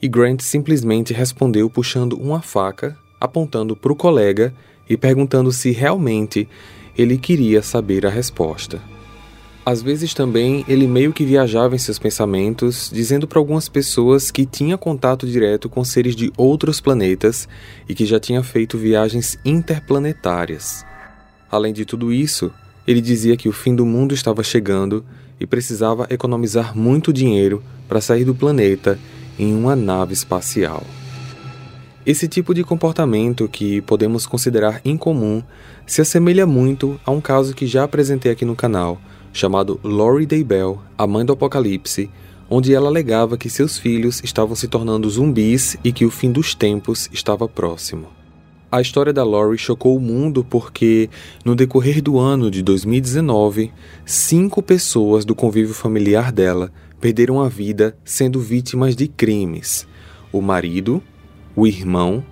e 0.00 0.08
Grant 0.08 0.40
simplesmente 0.40 1.12
respondeu 1.12 1.68
puxando 1.68 2.14
uma 2.14 2.40
faca, 2.40 2.96
apontando 3.20 3.74
para 3.74 3.92
o 3.92 3.96
colega 3.96 4.54
e 4.88 4.96
perguntando 4.96 5.52
se 5.52 5.72
realmente 5.72 6.48
ele 6.96 7.18
queria 7.18 7.62
saber 7.62 8.06
a 8.06 8.10
resposta. 8.10 8.80
Às 9.68 9.82
vezes 9.82 10.14
também 10.14 10.64
ele 10.68 10.86
meio 10.86 11.12
que 11.12 11.24
viajava 11.24 11.74
em 11.74 11.78
seus 11.78 11.98
pensamentos, 11.98 12.88
dizendo 12.94 13.26
para 13.26 13.40
algumas 13.40 13.68
pessoas 13.68 14.30
que 14.30 14.46
tinha 14.46 14.78
contato 14.78 15.26
direto 15.26 15.68
com 15.68 15.82
seres 15.82 16.14
de 16.14 16.32
outros 16.36 16.80
planetas 16.80 17.48
e 17.88 17.92
que 17.92 18.06
já 18.06 18.20
tinha 18.20 18.44
feito 18.44 18.78
viagens 18.78 19.36
interplanetárias. 19.44 20.86
Além 21.50 21.72
de 21.72 21.84
tudo 21.84 22.12
isso, 22.12 22.52
ele 22.86 23.00
dizia 23.00 23.36
que 23.36 23.48
o 23.48 23.52
fim 23.52 23.74
do 23.74 23.84
mundo 23.84 24.14
estava 24.14 24.44
chegando 24.44 25.04
e 25.40 25.44
precisava 25.44 26.06
economizar 26.10 26.78
muito 26.78 27.12
dinheiro 27.12 27.60
para 27.88 28.00
sair 28.00 28.24
do 28.24 28.36
planeta 28.36 28.96
em 29.36 29.52
uma 29.52 29.74
nave 29.74 30.12
espacial. 30.12 30.84
Esse 32.06 32.28
tipo 32.28 32.54
de 32.54 32.62
comportamento, 32.62 33.48
que 33.48 33.80
podemos 33.80 34.28
considerar 34.28 34.80
incomum, 34.84 35.42
se 35.84 36.00
assemelha 36.00 36.46
muito 36.46 37.00
a 37.04 37.10
um 37.10 37.20
caso 37.20 37.52
que 37.52 37.66
já 37.66 37.82
apresentei 37.82 38.30
aqui 38.30 38.44
no 38.44 38.54
canal, 38.54 39.00
chamado 39.36 39.78
Lori 39.84 40.24
Daybell, 40.24 40.80
a 40.96 41.06
mãe 41.06 41.24
do 41.24 41.34
Apocalipse, 41.34 42.08
onde 42.48 42.74
ela 42.74 42.88
alegava 42.88 43.36
que 43.36 43.50
seus 43.50 43.78
filhos 43.78 44.22
estavam 44.24 44.56
se 44.56 44.66
tornando 44.66 45.10
zumbis 45.10 45.76
e 45.84 45.92
que 45.92 46.06
o 46.06 46.10
fim 46.10 46.32
dos 46.32 46.54
tempos 46.54 47.08
estava 47.12 47.46
próximo. 47.46 48.06
A 48.72 48.80
história 48.80 49.12
da 49.12 49.22
Lori 49.22 49.58
chocou 49.58 49.96
o 49.96 50.00
mundo 50.00 50.42
porque, 50.42 51.10
no 51.44 51.54
decorrer 51.54 52.02
do 52.02 52.18
ano 52.18 52.50
de 52.50 52.62
2019, 52.62 53.72
cinco 54.04 54.62
pessoas 54.62 55.24
do 55.24 55.34
convívio 55.34 55.74
familiar 55.74 56.32
dela 56.32 56.72
perderam 57.00 57.40
a 57.40 57.48
vida 57.48 57.96
sendo 58.04 58.40
vítimas 58.40 58.96
de 58.96 59.06
crimes: 59.06 59.86
o 60.32 60.40
marido, 60.40 61.02
o 61.54 61.66
irmão, 61.66 62.24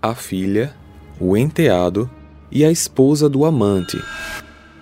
a 0.00 0.14
filha, 0.14 0.74
o 1.20 1.36
enteado 1.36 2.10
e 2.50 2.64
a 2.64 2.70
esposa 2.70 3.28
do 3.28 3.44
amante. 3.44 3.98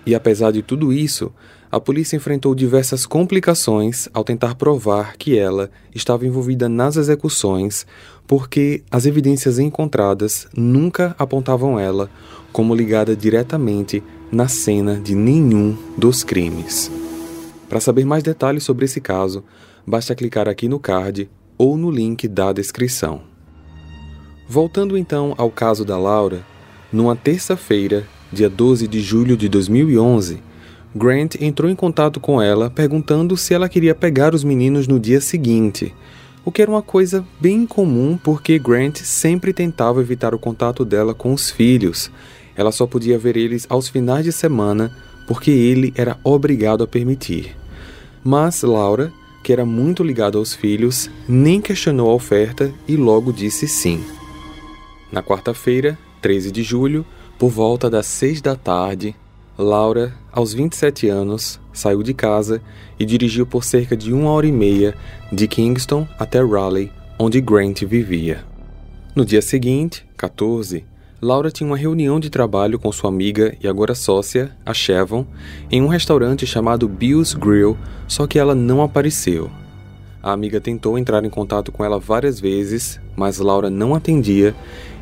E 0.05 0.13
apesar 0.13 0.51
de 0.51 0.61
tudo 0.61 0.93
isso, 0.93 1.31
a 1.75 1.79
polícia 1.81 2.15
enfrentou 2.15 2.55
diversas 2.55 3.05
complicações 3.05 4.07
ao 4.13 4.23
tentar 4.23 4.55
provar 4.55 5.17
que 5.17 5.37
ela 5.37 5.69
estava 5.93 6.25
envolvida 6.25 6.69
nas 6.69 6.95
execuções, 6.95 7.85
porque 8.25 8.81
as 8.89 9.05
evidências 9.05 9.59
encontradas 9.59 10.47
nunca 10.55 11.13
apontavam 11.19 11.77
ela 11.77 12.09
como 12.53 12.73
ligada 12.73 13.13
diretamente 13.13 14.01
na 14.31 14.47
cena 14.47 14.95
de 14.95 15.13
nenhum 15.15 15.77
dos 15.97 16.23
crimes. 16.23 16.89
Para 17.67 17.81
saber 17.81 18.05
mais 18.05 18.23
detalhes 18.23 18.63
sobre 18.63 18.85
esse 18.85 19.01
caso, 19.01 19.43
basta 19.85 20.15
clicar 20.15 20.47
aqui 20.47 20.69
no 20.69 20.79
card 20.79 21.29
ou 21.57 21.75
no 21.75 21.91
link 21.91 22.25
da 22.25 22.53
descrição. 22.53 23.19
Voltando 24.47 24.97
então 24.97 25.35
ao 25.37 25.51
caso 25.51 25.83
da 25.83 25.97
Laura, 25.97 26.41
numa 26.89 27.17
terça-feira, 27.17 28.07
dia 28.31 28.49
12 28.49 28.87
de 28.87 29.01
julho 29.01 29.35
de 29.35 29.49
2011, 29.49 30.44
Grant 30.97 31.35
entrou 31.41 31.69
em 31.69 31.75
contato 31.75 32.21
com 32.21 32.41
ela 32.41 32.69
perguntando 32.69 33.35
se 33.35 33.53
ela 33.53 33.67
queria 33.67 33.93
pegar 33.93 34.33
os 34.33 34.45
meninos 34.45 34.87
no 34.87 34.97
dia 34.97 35.19
seguinte, 35.19 35.93
o 36.45 36.51
que 36.51 36.61
era 36.61 36.71
uma 36.71 36.81
coisa 36.81 37.25
bem 37.37 37.65
comum 37.65 38.17
porque 38.23 38.57
Grant 38.57 38.99
sempre 38.99 39.51
tentava 39.51 39.99
evitar 39.99 40.33
o 40.33 40.39
contato 40.39 40.85
dela 40.85 41.13
com 41.13 41.33
os 41.33 41.49
filhos. 41.49 42.09
Ela 42.55 42.71
só 42.71 42.87
podia 42.87 43.19
ver 43.19 43.35
eles 43.35 43.65
aos 43.67 43.89
finais 43.89 44.23
de 44.23 44.31
semana 44.31 44.95
porque 45.27 45.51
ele 45.51 45.93
era 45.97 46.17
obrigado 46.23 46.81
a 46.81 46.87
permitir. 46.87 47.57
Mas 48.23 48.61
Laura, 48.61 49.11
que 49.43 49.51
era 49.51 49.65
muito 49.65 50.01
ligada 50.01 50.37
aos 50.37 50.53
filhos, 50.53 51.09
nem 51.27 51.59
questionou 51.59 52.09
a 52.09 52.13
oferta 52.13 52.71
e 52.87 52.95
logo 52.95 53.33
disse 53.33 53.67
sim. 53.67 54.01
Na 55.11 55.21
quarta-feira, 55.21 55.97
13 56.21 56.51
de 56.51 56.63
julho, 56.63 57.05
por 57.37 57.49
volta 57.49 57.89
das 57.89 58.05
6 58.05 58.41
da 58.41 58.55
tarde, 58.55 59.13
Laura, 59.57 60.13
aos 60.33 60.53
27 60.53 61.07
anos, 61.07 61.61
saiu 61.71 62.03
de 62.03 62.13
casa 62.13 62.61
e 62.99 63.05
dirigiu 63.05 63.45
por 63.45 63.63
cerca 63.63 63.95
de 63.95 64.11
uma 64.11 64.29
hora 64.31 64.45
e 64.45 64.51
meia 64.51 64.93
de 65.31 65.47
Kingston 65.47 66.05
até 66.19 66.43
Raleigh, 66.43 66.91
onde 67.17 67.39
Grant 67.39 67.83
vivia. 67.83 68.43
No 69.15 69.23
dia 69.23 69.41
seguinte, 69.41 70.05
14, 70.17 70.83
Laura 71.21 71.49
tinha 71.49 71.65
uma 71.65 71.77
reunião 71.77 72.19
de 72.19 72.29
trabalho 72.29 72.77
com 72.77 72.91
sua 72.91 73.09
amiga 73.09 73.55
e 73.63 73.65
agora 73.65 73.95
sócia, 73.95 74.51
a 74.65 74.73
Chevon, 74.73 75.25
em 75.71 75.81
um 75.81 75.87
restaurante 75.87 76.45
chamado 76.45 76.89
Bill's 76.89 77.33
Grill, 77.33 77.77
só 78.09 78.27
que 78.27 78.37
ela 78.37 78.53
não 78.53 78.83
apareceu. 78.83 79.49
A 80.21 80.33
amiga 80.33 80.59
tentou 80.59 80.99
entrar 80.99 81.23
em 81.23 81.29
contato 81.29 81.71
com 81.71 81.85
ela 81.85 81.97
várias 81.97 82.41
vezes, 82.41 82.99
mas 83.15 83.39
Laura 83.39 83.69
não 83.69 83.95
atendia 83.95 84.53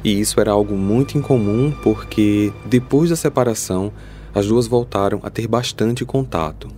e 0.04 0.20
isso 0.20 0.40
era 0.40 0.52
algo 0.52 0.76
muito 0.76 1.18
incomum 1.18 1.74
porque, 1.82 2.54
depois 2.66 3.10
da 3.10 3.16
separação, 3.16 3.92
as 4.34 4.48
duas 4.48 4.68
voltaram 4.68 5.20
a 5.24 5.30
ter 5.30 5.48
bastante 5.48 6.04
contato. 6.04 6.70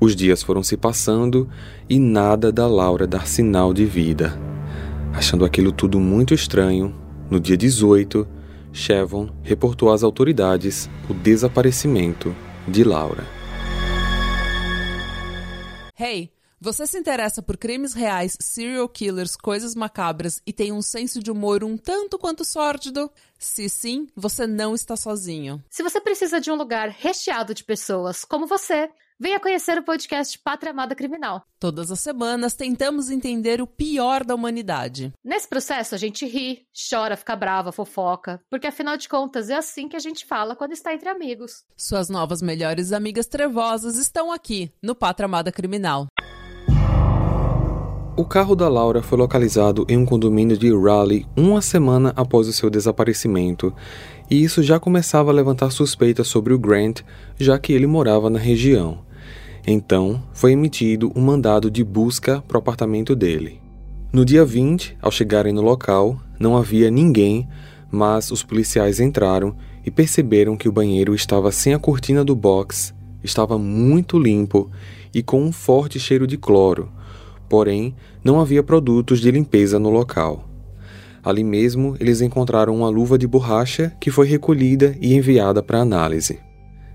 Os 0.00 0.16
dias 0.16 0.42
foram 0.42 0.62
se 0.62 0.76
passando 0.76 1.48
e 1.88 1.98
nada 1.98 2.50
da 2.50 2.66
Laura 2.66 3.06
dar 3.06 3.26
sinal 3.26 3.72
de 3.72 3.84
vida. 3.84 4.38
Achando 5.12 5.44
aquilo 5.44 5.72
tudo 5.72 6.00
muito 6.00 6.32
estranho, 6.32 6.94
no 7.30 7.38
dia 7.38 7.56
18, 7.56 8.26
Chevon 8.72 9.28
reportou 9.42 9.92
às 9.92 10.02
autoridades 10.02 10.88
o 11.08 11.14
desaparecimento 11.14 12.34
de 12.66 12.82
Laura. 12.84 13.24
Hey! 15.98 16.32
Você 16.62 16.86
se 16.86 16.98
interessa 16.98 17.42
por 17.42 17.56
crimes 17.56 17.94
reais, 17.94 18.36
serial 18.38 18.86
killers, 18.86 19.34
coisas 19.34 19.74
macabras 19.74 20.42
e 20.46 20.52
tem 20.52 20.72
um 20.72 20.82
senso 20.82 21.22
de 21.22 21.30
humor 21.30 21.64
um 21.64 21.78
tanto 21.78 22.18
quanto 22.18 22.44
sórdido? 22.44 23.10
Se 23.42 23.70
sim, 23.70 24.06
você 24.14 24.46
não 24.46 24.74
está 24.74 24.96
sozinho. 24.96 25.64
Se 25.70 25.82
você 25.82 25.98
precisa 25.98 26.38
de 26.38 26.50
um 26.50 26.54
lugar 26.54 26.90
recheado 26.90 27.54
de 27.54 27.64
pessoas 27.64 28.22
como 28.22 28.46
você, 28.46 28.90
venha 29.18 29.40
conhecer 29.40 29.78
o 29.78 29.82
podcast 29.82 30.38
Pátria 30.38 30.72
Amada 30.72 30.94
Criminal. 30.94 31.42
Todas 31.58 31.90
as 31.90 32.00
semanas 32.00 32.52
tentamos 32.52 33.08
entender 33.08 33.62
o 33.62 33.66
pior 33.66 34.24
da 34.24 34.34
humanidade. 34.34 35.10
Nesse 35.24 35.48
processo 35.48 35.94
a 35.94 35.98
gente 35.98 36.26
ri, 36.26 36.66
chora, 36.90 37.16
fica 37.16 37.34
brava, 37.34 37.72
fofoca, 37.72 38.42
porque 38.50 38.66
afinal 38.66 38.98
de 38.98 39.08
contas 39.08 39.48
é 39.48 39.56
assim 39.56 39.88
que 39.88 39.96
a 39.96 40.00
gente 40.00 40.26
fala 40.26 40.54
quando 40.54 40.72
está 40.72 40.92
entre 40.92 41.08
amigos. 41.08 41.64
Suas 41.78 42.10
novas 42.10 42.42
melhores 42.42 42.92
amigas 42.92 43.26
trevosas 43.26 43.96
estão 43.96 44.30
aqui 44.30 44.70
no 44.82 44.94
Pátria 44.94 45.24
Amada 45.24 45.50
Criminal. 45.50 46.08
O 48.20 48.24
carro 48.26 48.54
da 48.54 48.68
Laura 48.68 49.00
foi 49.00 49.16
localizado 49.16 49.86
em 49.88 49.96
um 49.96 50.04
condomínio 50.04 50.54
de 50.54 50.70
Raleigh 50.70 51.24
uma 51.34 51.62
semana 51.62 52.12
após 52.14 52.46
o 52.48 52.52
seu 52.52 52.68
desaparecimento, 52.68 53.72
e 54.30 54.44
isso 54.44 54.62
já 54.62 54.78
começava 54.78 55.30
a 55.30 55.32
levantar 55.32 55.70
suspeitas 55.70 56.28
sobre 56.28 56.52
o 56.52 56.58
Grant, 56.58 57.00
já 57.38 57.58
que 57.58 57.72
ele 57.72 57.86
morava 57.86 58.28
na 58.28 58.38
região. 58.38 58.98
Então, 59.66 60.22
foi 60.34 60.52
emitido 60.52 61.10
um 61.16 61.22
mandado 61.22 61.70
de 61.70 61.82
busca 61.82 62.42
para 62.46 62.58
o 62.58 62.60
apartamento 62.60 63.16
dele. 63.16 63.58
No 64.12 64.22
dia 64.22 64.44
20, 64.44 64.98
ao 65.00 65.10
chegarem 65.10 65.54
no 65.54 65.62
local, 65.62 66.20
não 66.38 66.58
havia 66.58 66.90
ninguém, 66.90 67.48
mas 67.90 68.30
os 68.30 68.42
policiais 68.42 69.00
entraram 69.00 69.56
e 69.82 69.90
perceberam 69.90 70.58
que 70.58 70.68
o 70.68 70.72
banheiro 70.72 71.14
estava 71.14 71.50
sem 71.50 71.72
a 71.72 71.78
cortina 71.78 72.22
do 72.22 72.36
box, 72.36 72.92
estava 73.24 73.58
muito 73.58 74.18
limpo 74.18 74.70
e 75.14 75.22
com 75.22 75.42
um 75.42 75.50
forte 75.50 75.98
cheiro 75.98 76.26
de 76.26 76.36
cloro 76.36 76.99
porém 77.50 77.96
não 78.22 78.40
havia 78.40 78.62
produtos 78.62 79.20
de 79.20 79.30
limpeza 79.30 79.78
no 79.78 79.90
local. 79.90 80.48
Ali 81.22 81.44
mesmo, 81.44 81.96
eles 82.00 82.22
encontraram 82.22 82.74
uma 82.74 82.88
luva 82.88 83.18
de 83.18 83.26
borracha 83.26 83.92
que 84.00 84.10
foi 84.10 84.26
recolhida 84.26 84.96
e 85.00 85.14
enviada 85.14 85.62
para 85.62 85.80
análise. 85.80 86.38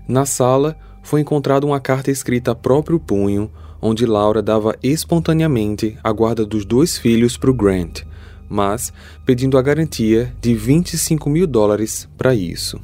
Na 0.08 0.24
sala, 0.24 0.76
foi 1.02 1.20
encontrada 1.20 1.66
uma 1.66 1.78
carta 1.78 2.10
escrita 2.10 2.52
a 2.52 2.54
próprio 2.54 2.98
punho, 2.98 3.50
onde 3.80 4.06
Laura 4.06 4.42
dava 4.42 4.74
espontaneamente 4.82 5.96
a 6.02 6.10
guarda 6.10 6.44
dos 6.44 6.64
dois 6.64 6.96
filhos 6.96 7.36
para 7.36 7.50
o 7.50 7.54
Grant, 7.54 8.02
mas 8.48 8.92
pedindo 9.24 9.58
a 9.58 9.62
garantia 9.62 10.34
de 10.40 10.54
25 10.54 11.28
mil 11.28 11.46
dólares 11.46 12.08
para 12.16 12.34
isso. 12.34 12.80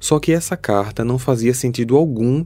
Só 0.00 0.18
que 0.18 0.32
essa 0.32 0.56
carta 0.56 1.04
não 1.04 1.18
fazia 1.18 1.52
sentido 1.52 1.96
algum 1.96 2.44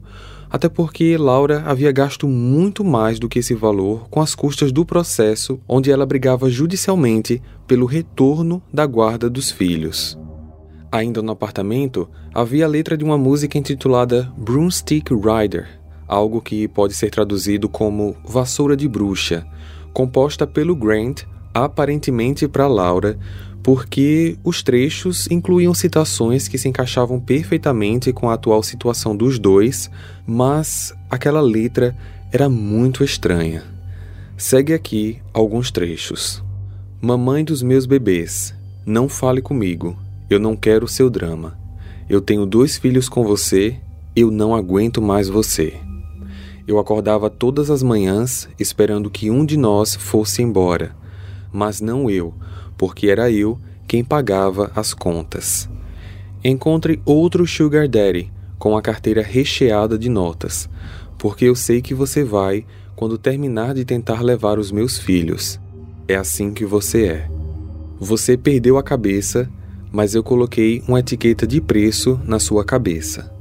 até 0.55 0.69
porque 0.69 1.17
Laura 1.17 1.65
havia 1.67 1.91
gasto 1.91 2.29
muito 2.29 2.85
mais 2.85 3.19
do 3.19 3.29
que 3.29 3.41
esse 3.41 3.57
valor 3.57 4.09
com 4.09 4.21
as 4.21 4.37
custas 4.37 4.71
do 4.71 4.87
processo 4.87 5.59
onde 5.67 5.91
ela 5.91 6.07
brigava 6.07 6.49
judicialmente 6.49 7.43
pelo 7.67 7.87
retorno 7.87 8.63
da 8.73 8.87
guarda 8.87 9.29
dos 9.29 9.51
filhos. 9.51 10.17
Ainda 10.93 11.21
no 11.21 11.33
apartamento, 11.33 12.09
havia 12.33 12.67
a 12.67 12.69
letra 12.69 12.97
de 12.97 13.03
uma 13.03 13.19
música 13.19 13.59
intitulada 13.59 14.33
Broomstick 14.39 15.11
Rider, 15.11 15.67
algo 16.07 16.41
que 16.41 16.69
pode 16.69 16.95
ser 16.95 17.11
traduzido 17.11 17.69
como 17.69 18.15
Vassoura 18.25 18.77
de 18.77 18.87
Bruxa, 18.87 19.45
composta 19.93 20.47
pelo 20.47 20.77
Grant, 20.77 21.23
aparentemente 21.53 22.47
para 22.47 22.69
Laura, 22.69 23.19
porque 23.65 24.37
os 24.45 24.63
trechos 24.63 25.27
incluíam 25.31 25.73
citações 25.73 26.47
que 26.47 26.59
se 26.59 26.69
encaixavam 26.69 27.19
perfeitamente 27.19 28.13
com 28.13 28.29
a 28.29 28.35
atual 28.35 28.63
situação 28.63 29.17
dos 29.17 29.39
dois, 29.39 29.91
mas 30.27 30.93
aquela 31.11 31.41
letra 31.41 31.97
era 32.31 32.47
muito 32.47 33.03
estranha. 33.03 33.63
Segue 34.37 34.75
aqui 34.75 35.19
alguns 35.33 35.71
trechos. 35.71 36.45
Mamãe 37.01 37.43
dos 37.43 37.63
meus 37.63 37.87
bebês, 37.87 38.55
não 38.85 39.09
fale 39.09 39.41
comigo. 39.41 39.97
Eu 40.29 40.39
não 40.39 40.55
quero 40.55 40.87
seu 40.87 41.09
drama. 41.09 41.59
Eu 42.07 42.21
tenho 42.21 42.45
dois 42.45 42.77
filhos 42.77 43.09
com 43.09 43.25
você, 43.25 43.79
eu 44.15 44.31
não 44.31 44.55
aguento 44.55 45.01
mais 45.01 45.27
você. 45.27 45.73
Eu 46.69 46.79
acordava 46.79 47.31
todas 47.31 47.71
as 47.71 47.83
manhãs 47.83 48.47
esperando 48.59 49.09
que 49.11 49.31
um 49.31 49.43
de 49.43 49.57
nós 49.57 49.95
fosse 49.95 50.43
embora, 50.43 50.95
mas 51.51 51.81
não 51.81 52.11
eu, 52.11 52.35
porque 52.85 53.09
era 53.09 53.31
eu 53.31 53.59
quem 53.89 54.05
pagava 54.05 54.71
as 54.75 54.93
contas. 54.93 55.67
Encontre 56.45 57.01
outro 57.07 57.47
Sugar 57.47 57.89
Daddy 57.89 58.31
com 58.59 58.77
a 58.77 58.83
carteira 58.83 59.23
recheada 59.23 59.97
de 59.97 60.11
notas, 60.11 60.69
porque 61.17 61.47
eu 61.47 61.55
sei 61.55 61.81
que 61.81 61.95
você 61.95 62.23
vai 62.23 62.67
quando 62.95 63.17
terminar 63.17 63.73
de 63.73 63.87
tentar 63.87 64.21
levar 64.21 64.59
os 64.59 64.71
meus 64.71 64.99
filhos. 64.99 65.59
É 66.07 66.15
assim 66.15 66.53
que 66.53 66.67
você 66.67 67.07
é. 67.07 67.31
Você 67.99 68.37
perdeu 68.37 68.77
a 68.77 68.83
cabeça, 68.83 69.49
mas 69.91 70.15
eu 70.15 70.23
coloquei 70.23 70.83
uma 70.87 71.01
etiqueta 71.01 71.47
de 71.47 71.63
preço 71.63 72.21
na 72.23 72.39
sua 72.39 72.67
cabeça. 72.67 73.35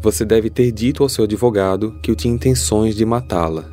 Você 0.00 0.24
deve 0.24 0.50
ter 0.50 0.70
dito 0.70 1.02
ao 1.02 1.08
seu 1.08 1.24
advogado 1.24 1.98
que 2.00 2.12
eu 2.12 2.14
tinha 2.14 2.32
intenções 2.32 2.94
de 2.94 3.04
matá-la. 3.04 3.64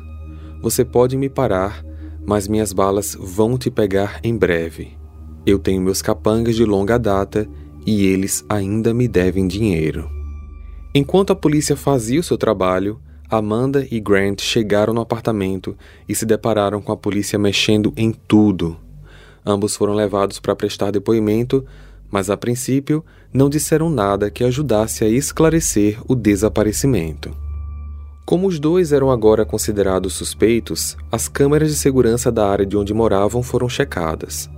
Você 0.60 0.84
pode 0.84 1.16
me 1.16 1.28
parar, 1.28 1.84
mas 2.26 2.48
minhas 2.48 2.72
balas 2.72 3.16
vão 3.16 3.56
te 3.56 3.70
pegar 3.70 4.18
em 4.24 4.36
breve. 4.36 5.00
Eu 5.44 5.58
tenho 5.58 5.82
meus 5.82 6.00
capangas 6.00 6.54
de 6.54 6.64
longa 6.64 6.98
data 6.98 7.48
e 7.84 8.06
eles 8.06 8.44
ainda 8.48 8.94
me 8.94 9.08
devem 9.08 9.46
dinheiro. 9.48 10.08
Enquanto 10.94 11.32
a 11.32 11.36
polícia 11.36 11.76
fazia 11.76 12.20
o 12.20 12.22
seu 12.22 12.38
trabalho, 12.38 13.00
Amanda 13.28 13.86
e 13.90 13.98
Grant 13.98 14.42
chegaram 14.42 14.92
no 14.92 15.00
apartamento 15.00 15.76
e 16.08 16.14
se 16.14 16.26
depararam 16.26 16.82
com 16.82 16.92
a 16.92 16.96
polícia 16.96 17.38
mexendo 17.38 17.92
em 17.96 18.12
tudo. 18.12 18.76
Ambos 19.44 19.74
foram 19.74 19.94
levados 19.94 20.38
para 20.38 20.54
prestar 20.54 20.90
depoimento, 20.90 21.64
mas 22.10 22.30
a 22.30 22.36
princípio 22.36 23.04
não 23.32 23.48
disseram 23.48 23.88
nada 23.88 24.30
que 24.30 24.44
ajudasse 24.44 25.02
a 25.02 25.08
esclarecer 25.08 25.98
o 26.06 26.14
desaparecimento. 26.14 27.34
Como 28.24 28.46
os 28.46 28.60
dois 28.60 28.92
eram 28.92 29.10
agora 29.10 29.44
considerados 29.44 30.12
suspeitos, 30.12 30.96
as 31.10 31.26
câmeras 31.26 31.70
de 31.70 31.76
segurança 31.76 32.30
da 32.30 32.46
área 32.46 32.66
de 32.66 32.76
onde 32.76 32.94
moravam 32.94 33.42
foram 33.42 33.68
checadas. 33.68 34.48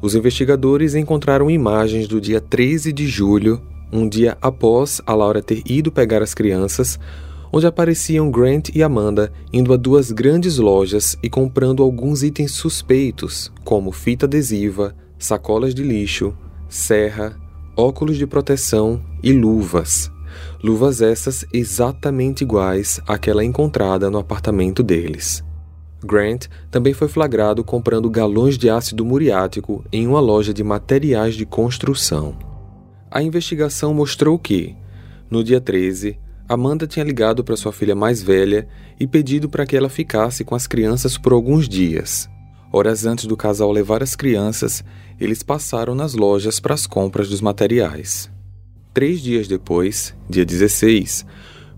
Os 0.00 0.14
investigadores 0.14 0.94
encontraram 0.94 1.50
imagens 1.50 2.06
do 2.06 2.20
dia 2.20 2.40
13 2.40 2.92
de 2.92 3.06
julho, 3.06 3.60
um 3.92 4.08
dia 4.08 4.38
após 4.40 5.00
a 5.04 5.14
Laura 5.14 5.42
ter 5.42 5.62
ido 5.66 5.90
pegar 5.90 6.22
as 6.22 6.34
crianças, 6.34 6.98
onde 7.52 7.66
apareciam 7.66 8.30
Grant 8.30 8.68
e 8.74 8.82
Amanda 8.82 9.32
indo 9.52 9.72
a 9.72 9.76
duas 9.76 10.12
grandes 10.12 10.58
lojas 10.58 11.16
e 11.22 11.28
comprando 11.28 11.82
alguns 11.82 12.22
itens 12.22 12.52
suspeitos, 12.52 13.50
como 13.64 13.90
fita 13.90 14.26
adesiva, 14.26 14.94
sacolas 15.18 15.74
de 15.74 15.82
lixo, 15.82 16.36
serra, 16.68 17.36
óculos 17.76 18.16
de 18.16 18.26
proteção 18.26 19.00
e 19.22 19.32
luvas. 19.32 20.12
Luvas 20.62 21.00
essas 21.00 21.44
exatamente 21.52 22.42
iguais 22.42 23.00
àquela 23.06 23.44
encontrada 23.44 24.10
no 24.10 24.18
apartamento 24.18 24.82
deles. 24.82 25.42
Grant 26.04 26.46
também 26.70 26.92
foi 26.92 27.08
flagrado 27.08 27.64
comprando 27.64 28.08
galões 28.08 28.56
de 28.56 28.70
ácido 28.70 29.04
muriático 29.04 29.84
em 29.92 30.06
uma 30.06 30.20
loja 30.20 30.54
de 30.54 30.62
materiais 30.62 31.34
de 31.34 31.44
construção. 31.44 32.36
A 33.10 33.22
investigação 33.22 33.92
mostrou 33.92 34.38
que, 34.38 34.76
no 35.30 35.42
dia 35.42 35.60
13, 35.60 36.18
Amanda 36.48 36.86
tinha 36.86 37.04
ligado 37.04 37.44
para 37.44 37.56
sua 37.56 37.72
filha 37.72 37.94
mais 37.94 38.22
velha 38.22 38.68
e 38.98 39.06
pedido 39.06 39.48
para 39.48 39.66
que 39.66 39.76
ela 39.76 39.88
ficasse 39.88 40.44
com 40.44 40.54
as 40.54 40.66
crianças 40.66 41.18
por 41.18 41.32
alguns 41.32 41.68
dias. 41.68 42.28
Horas 42.72 43.04
antes 43.04 43.26
do 43.26 43.36
casal 43.36 43.72
levar 43.72 44.02
as 44.02 44.14
crianças, 44.14 44.84
eles 45.18 45.42
passaram 45.42 45.94
nas 45.94 46.14
lojas 46.14 46.60
para 46.60 46.74
as 46.74 46.86
compras 46.86 47.28
dos 47.28 47.40
materiais. 47.40 48.30
Três 48.94 49.20
dias 49.20 49.48
depois, 49.48 50.14
dia 50.28 50.44
16, 50.44 51.26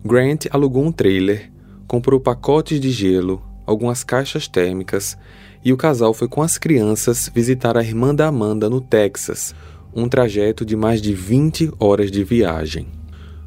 Grant 0.05 0.47
alugou 0.51 0.85
um 0.85 0.93
trailer, 0.93 1.51
comprou 1.87 2.21
pacotes 2.21 2.81
de 2.81 2.91
gelo, 2.91 3.43
algumas 3.71 4.03
caixas 4.03 4.49
térmicas 4.49 5.17
e 5.65 5.73
o 5.73 5.77
casal 5.77 6.13
foi 6.13 6.27
com 6.27 6.43
as 6.43 6.59
crianças 6.59 7.31
visitar 7.33 7.77
a 7.77 7.85
irmã 7.85 8.13
da 8.13 8.27
Amanda 8.27 8.69
no 8.69 8.81
Texas, 8.81 9.55
um 9.95 10.09
trajeto 10.09 10.65
de 10.65 10.75
mais 10.75 11.01
de 11.01 11.15
20 11.15 11.73
horas 11.79 12.11
de 12.11 12.25
viagem. 12.25 12.89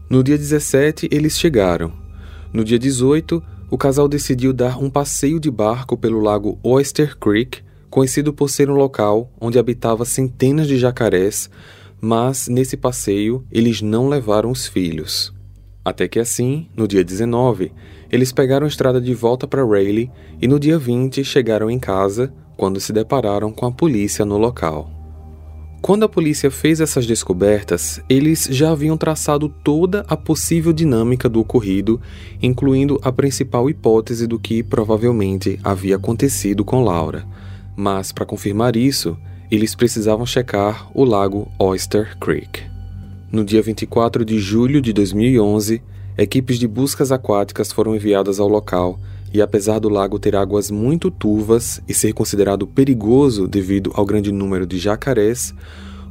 No 0.10 0.24
dia 0.24 0.38
17, 0.38 1.10
eles 1.12 1.38
chegaram. 1.38 1.92
No 2.54 2.64
dia 2.64 2.80
18, 2.80 3.44
o 3.70 3.78
casal 3.78 4.08
decidiu 4.08 4.54
dar 4.54 4.82
um 4.82 4.90
passeio 4.90 5.40
de 5.40 5.52
barco 5.52 5.98
pelo 5.98 6.22
lago 6.22 6.58
Oyster 6.64 7.18
Creek, 7.18 7.62
conhecido 7.90 8.32
por 8.32 8.50
ser 8.50 8.70
um 8.70 8.76
local 8.76 9.30
onde 9.42 9.60
habitava 9.60 10.06
centenas 10.06 10.68
de 10.68 10.78
jacarés, 10.78 11.50
mas 12.00 12.48
nesse 12.48 12.78
passeio 12.78 13.46
eles 13.52 13.82
não 13.82 14.08
levaram 14.08 14.52
os 14.52 14.68
filhos. 14.68 15.34
Até 15.84 16.08
que 16.08 16.20
assim, 16.20 16.70
no 16.78 16.88
dia 16.88 17.04
19, 17.04 17.74
eles 18.14 18.32
pegaram 18.32 18.66
a 18.66 18.68
estrada 18.68 19.02
de 19.02 19.12
volta 19.12 19.48
para 19.48 19.66
Raleigh 19.66 20.12
e 20.40 20.48
no 20.48 20.60
dia 20.60 20.78
20 20.78 21.24
chegaram 21.24 21.68
em 21.68 21.80
casa 21.80 22.32
quando 22.56 22.80
se 22.80 22.94
depararam 22.94 23.52
com 23.52 23.66
a 23.66 23.72
polícia 23.72 24.24
no 24.24 24.38
local. 24.38 24.88
Quando 25.82 26.04
a 26.04 26.08
polícia 26.08 26.52
fez 26.52 26.80
essas 26.80 27.08
descobertas, 27.08 28.00
eles 28.08 28.48
já 28.52 28.70
haviam 28.70 28.96
traçado 28.96 29.50
toda 29.50 30.06
a 30.08 30.16
possível 30.16 30.72
dinâmica 30.72 31.28
do 31.28 31.40
ocorrido, 31.40 32.00
incluindo 32.40 33.00
a 33.02 33.12
principal 33.12 33.68
hipótese 33.68 34.28
do 34.28 34.38
que 34.38 34.62
provavelmente 34.62 35.60
havia 35.64 35.96
acontecido 35.96 36.64
com 36.64 36.84
Laura. 36.84 37.26
Mas, 37.76 38.12
para 38.12 38.28
confirmar 38.28 38.76
isso, 38.76 39.18
eles 39.50 39.74
precisavam 39.74 40.28
checar 40.28 40.88
o 40.94 41.04
lago 41.04 41.52
Oyster 41.58 42.16
Creek. 42.20 42.62
No 43.32 43.44
dia 43.44 43.64
24 43.64 44.24
de 44.24 44.38
julho 44.38 44.80
de 44.80 44.94
2011, 44.94 45.82
Equipes 46.16 46.60
de 46.60 46.68
buscas 46.68 47.12
aquáticas 47.12 47.72
foram 47.72 47.96
enviadas 47.96 48.40
ao 48.40 48.48
local 48.48 49.00
e, 49.34 49.42
apesar 49.42 49.80
do 49.80 49.90
lago 49.90 50.20
ter 50.20 50.36
águas 50.36 50.70
muito 50.70 51.10
turvas 51.10 51.82
e 51.88 51.94
ser 51.94 52.14
considerado 52.14 52.68
perigoso 52.68 53.48
devido 53.48 53.92
ao 53.96 54.06
grande 54.06 54.32
número 54.32 54.68
de 54.68 54.78
jacarés, 54.78 55.56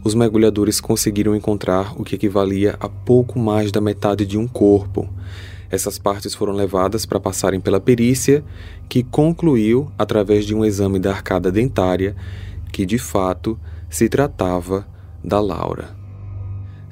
os 0.02 0.12
mergulhadores 0.12 0.80
conseguiram 0.80 1.36
encontrar 1.36 1.94
o 1.96 2.02
que 2.02 2.16
equivalia 2.16 2.74
a 2.80 2.88
pouco 2.88 3.38
mais 3.38 3.70
da 3.70 3.80
metade 3.80 4.26
de 4.26 4.36
um 4.36 4.48
corpo. 4.48 5.08
Essas 5.70 5.98
partes 5.98 6.34
foram 6.34 6.52
levadas 6.52 7.06
para 7.06 7.20
passarem 7.20 7.60
pela 7.60 7.80
perícia, 7.80 8.44
que 8.88 9.04
concluiu, 9.04 9.90
através 9.96 10.44
de 10.44 10.52
um 10.52 10.64
exame 10.64 10.98
da 10.98 11.10
arcada 11.10 11.52
dentária, 11.52 12.16
que 12.72 12.84
de 12.84 12.98
fato 12.98 13.56
se 13.88 14.08
tratava 14.08 14.84
da 15.22 15.40
Laura. 15.40 16.01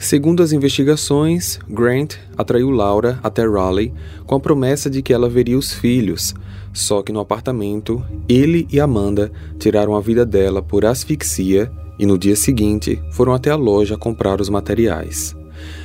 Segundo 0.01 0.43
as 0.43 0.51
investigações, 0.51 1.59
Grant 1.69 2.15
atraiu 2.35 2.71
Laura 2.71 3.21
até 3.23 3.47
Raleigh 3.47 3.93
com 4.27 4.35
a 4.35 4.41
promessa 4.41 4.89
de 4.89 5.03
que 5.03 5.13
ela 5.13 5.29
veria 5.29 5.59
os 5.59 5.75
filhos, 5.75 6.35
só 6.73 7.03
que 7.03 7.13
no 7.13 7.21
apartamento, 7.21 8.03
ele 8.27 8.67
e 8.73 8.81
Amanda 8.81 9.31
tiraram 9.59 9.95
a 9.95 10.01
vida 10.01 10.25
dela 10.25 10.63
por 10.63 10.87
asfixia 10.87 11.71
e 11.99 12.07
no 12.07 12.17
dia 12.17 12.35
seguinte 12.35 12.99
foram 13.13 13.35
até 13.35 13.51
a 13.51 13.57
loja 13.57 13.95
comprar 13.95 14.41
os 14.41 14.49
materiais. 14.49 15.37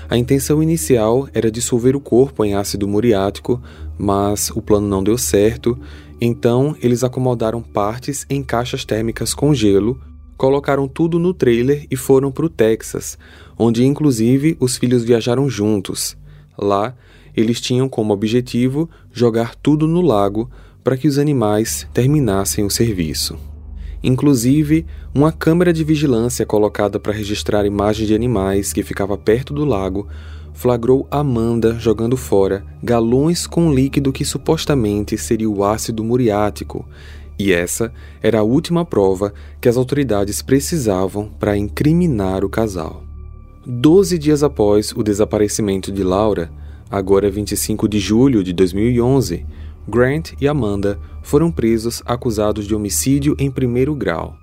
A 0.09 0.17
intenção 0.17 0.63
inicial 0.63 1.27
era 1.33 1.51
dissolver 1.51 1.93
o 1.93 1.99
corpo 1.99 2.45
em 2.45 2.55
ácido 2.55 2.87
muriático, 2.87 3.61
mas 3.97 4.49
o 4.49 4.61
plano 4.61 4.87
não 4.87 5.03
deu 5.03 5.17
certo, 5.17 5.77
então 6.21 6.73
eles 6.81 7.03
acomodaram 7.03 7.61
partes 7.61 8.25
em 8.29 8.41
caixas 8.41 8.85
térmicas 8.85 9.33
com 9.33 9.53
gelo 9.53 9.99
colocaram 10.37 10.87
tudo 10.87 11.19
no 11.19 11.33
trailer 11.33 11.85
e 11.89 11.95
foram 11.95 12.31
para 12.31 12.45
o 12.45 12.49
Texas, 12.49 13.17
onde 13.57 13.85
inclusive 13.85 14.57
os 14.59 14.77
filhos 14.77 15.03
viajaram 15.03 15.49
juntos. 15.49 16.17
Lá, 16.57 16.95
eles 17.35 17.59
tinham 17.59 17.89
como 17.89 18.13
objetivo 18.13 18.89
jogar 19.11 19.55
tudo 19.55 19.87
no 19.87 20.01
lago 20.01 20.49
para 20.83 20.95
que 20.95 21.07
os 21.07 21.17
animais 21.17 21.87
terminassem 21.93 22.63
o 22.63 22.69
serviço. 22.69 23.37
Inclusive, 24.03 24.85
uma 25.13 25.31
câmera 25.31 25.73
de 25.73 25.83
vigilância 25.83 26.45
colocada 26.45 26.99
para 26.99 27.11
registrar 27.11 27.65
imagens 27.65 28.07
de 28.07 28.13
animais 28.13 28.71
que 28.71 28.83
ficava 28.83 29.17
perto 29.17 29.53
do 29.53 29.65
lago 29.65 30.07
flagrou 30.53 31.05
Amanda 31.11 31.77
jogando 31.77 32.15
fora 32.15 32.63
galões 32.81 33.45
com 33.45 33.73
líquido 33.73 34.13
que 34.13 34.23
supostamente 34.23 35.17
seria 35.17 35.49
o 35.49 35.63
ácido 35.63 36.03
muriático, 36.03 36.87
e 37.37 37.51
essa 37.51 37.91
era 38.21 38.39
a 38.39 38.43
última 38.43 38.85
prova 38.85 39.33
que 39.59 39.67
as 39.67 39.77
autoridades 39.77 40.41
precisavam 40.41 41.29
para 41.39 41.57
incriminar 41.57 42.43
o 42.43 42.49
casal. 42.49 43.03
Doze 43.65 44.17
dias 44.17 44.43
após 44.43 44.91
o 44.91 45.03
desaparecimento 45.03 45.91
de 45.91 46.03
Laura, 46.03 46.51
agora 46.89 47.29
25 47.29 47.89
de 47.89 47.99
julho 47.99 48.43
de 48.43 48.53
2011, 48.53 49.45
Grant 49.87 50.33
e 50.39 50.47
Amanda 50.47 50.99
foram 51.21 51.51
presos 51.51 52.01
acusados 52.05 52.65
de 52.65 52.75
homicídio 52.75 53.35
em 53.39 53.51
primeiro 53.51 53.95
grau. 53.95 54.35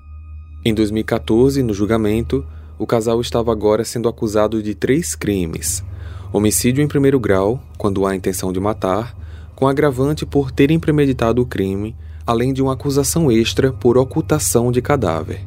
Em 0.64 0.74
2014, 0.74 1.62
no 1.62 1.72
julgamento, 1.72 2.44
o 2.78 2.86
casal 2.86 3.20
estava 3.20 3.52
agora 3.52 3.84
sendo 3.84 4.08
acusado 4.08 4.62
de 4.62 4.74
três 4.74 5.14
crimes: 5.14 5.84
homicídio 6.32 6.82
em 6.82 6.88
primeiro 6.88 7.18
grau, 7.18 7.62
quando 7.78 8.06
há 8.06 8.14
intenção 8.14 8.52
de 8.52 8.60
matar, 8.60 9.16
com 9.54 9.68
agravante 9.68 10.26
por 10.26 10.50
terem 10.50 10.78
premeditado 10.78 11.42
o 11.42 11.46
crime, 11.46 11.96
além 12.26 12.52
de 12.52 12.62
uma 12.62 12.74
acusação 12.74 13.30
extra 13.30 13.72
por 13.72 13.96
ocultação 13.98 14.70
de 14.70 14.80
cadáver. 14.80 15.40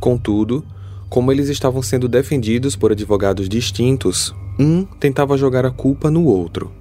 Contudo, 0.00 0.64
como 1.08 1.30
eles 1.30 1.48
estavam 1.48 1.82
sendo 1.82 2.08
defendidos 2.08 2.76
por 2.76 2.92
advogados 2.92 3.48
distintos, 3.48 4.34
um 4.58 4.84
tentava 4.84 5.36
jogar 5.36 5.64
a 5.64 5.70
culpa 5.70 6.10
no 6.10 6.24
outro. 6.24 6.72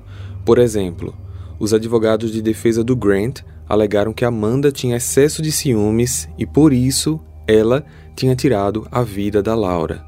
Por 0.46 0.58
exemplo, 0.58 1.16
os 1.60 1.74
advogados 1.74 2.32
de 2.32 2.42
defesa 2.42 2.84
do 2.84 2.96
Grant 2.96 3.42
alegaram 3.68 4.14
que 4.14 4.26
Amanda 4.26 4.72
tinha 4.72 4.98
excesso 4.98 5.42
de 5.42 5.52
ciúmes 5.52 6.28
e, 6.38 6.46
por 6.46 6.74
isso, 6.74 7.20
ela 7.48 7.86
tinha 8.16 8.36
tirado 8.36 8.88
a 8.92 9.02
vida 9.02 9.42
da 9.42 9.56
Laura. 9.56 10.04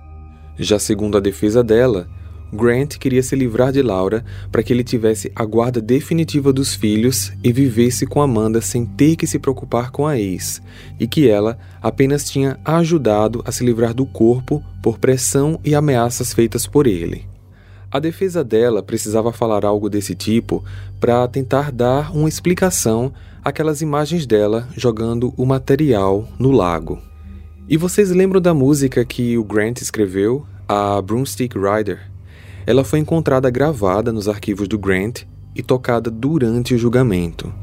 Já 0.58 0.80
segundo 0.80 1.18
a 1.18 1.22
defesa 1.22 1.64
dela, 1.64 2.08
Grant 2.56 2.98
queria 2.98 3.22
se 3.22 3.36
livrar 3.36 3.72
de 3.72 3.82
Laura 3.82 4.26
para 4.52 4.64
que 4.64 4.74
ele 4.74 4.84
tivesse 4.84 5.32
a 5.36 5.46
guarda 5.46 5.82
definitiva 5.82 6.52
dos 6.52 6.74
filhos 6.74 7.32
e 7.44 7.52
vivesse 7.52 8.08
com 8.08 8.22
Amanda 8.22 8.62
sem 8.62 8.86
ter 8.86 9.16
que 9.16 9.28
se 9.28 9.38
preocupar 9.38 9.92
com 9.92 10.08
a 10.08 10.18
ex, 10.18 10.62
e 11.00 11.08
que 11.08 11.30
ela 11.30 11.58
apenas 11.82 12.30
tinha 12.30 12.58
ajudado 12.66 13.44
a 13.46 13.52
se 13.52 13.64
livrar 13.64 13.94
do 13.94 14.06
corpo 14.06 14.64
por 14.82 14.98
pressão 14.98 15.60
e 15.64 15.76
ameaças 15.76 16.34
feitas 16.34 16.66
por 16.66 16.88
ele. 16.88 17.28
A 17.92 18.00
defesa 18.00 18.44
dela 18.44 18.84
precisava 18.84 19.32
falar 19.32 19.64
algo 19.64 19.90
desse 19.90 20.16
tipo 20.16 20.64
para 21.00 21.28
tentar 21.28 21.72
dar 21.72 22.16
uma 22.16 22.28
explicação 22.28 23.14
àquelas 23.44 23.82
imagens 23.82 24.26
dela 24.26 24.68
jogando 24.76 25.34
o 25.38 25.46
material 25.46 26.28
no 26.40 26.52
lago. 26.52 27.00
E 27.70 27.78
vocês 27.78 28.12
lembram 28.12 28.42
da 28.42 28.54
música 28.54 29.04
que 29.06 29.38
o 29.38 29.44
Grant 29.44 29.82
escreveu, 29.82 30.46
a 30.68 31.02
Broomstick 31.02 31.56
Rider? 31.56 32.15
Ela 32.66 32.84
foi 32.84 33.00
encontrada 33.00 33.50
gravada 33.50 34.12
nos 34.12 34.28
arquivos 34.28 34.68
do 34.68 34.78
Grant 34.78 35.24
e 35.56 35.62
tocada 35.62 36.10
durante 36.10 36.74
o 36.74 36.78
julgamento. 36.78 37.54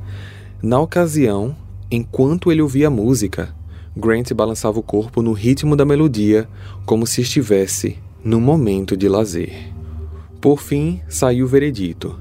Na 0.62 0.80
ocasião, 0.80 1.56
enquanto 1.90 2.52
ele 2.52 2.62
ouvia 2.62 2.86
a 2.86 2.90
música, 2.90 3.54
Grant 3.96 4.32
balançava 4.32 4.78
o 4.78 4.82
corpo 4.82 5.20
no 5.20 5.32
ritmo 5.32 5.76
da 5.76 5.84
melodia, 5.84 6.48
como 6.86 7.06
se 7.06 7.20
estivesse 7.20 7.98
num 8.24 8.40
momento 8.40 8.96
de 8.96 9.08
lazer. 9.08 9.72
Por 10.40 10.60
fim, 10.60 11.00
saiu 11.08 11.44
o 11.44 11.48
veredito. 11.48 12.18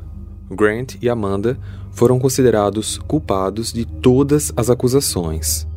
Grant 0.50 0.96
e 1.02 1.08
Amanda 1.08 1.58
foram 1.92 2.20
considerados 2.20 2.98
culpados 2.98 3.72
de 3.72 3.86
todas 3.86 4.52
as 4.56 4.70
acusações. 4.70 5.68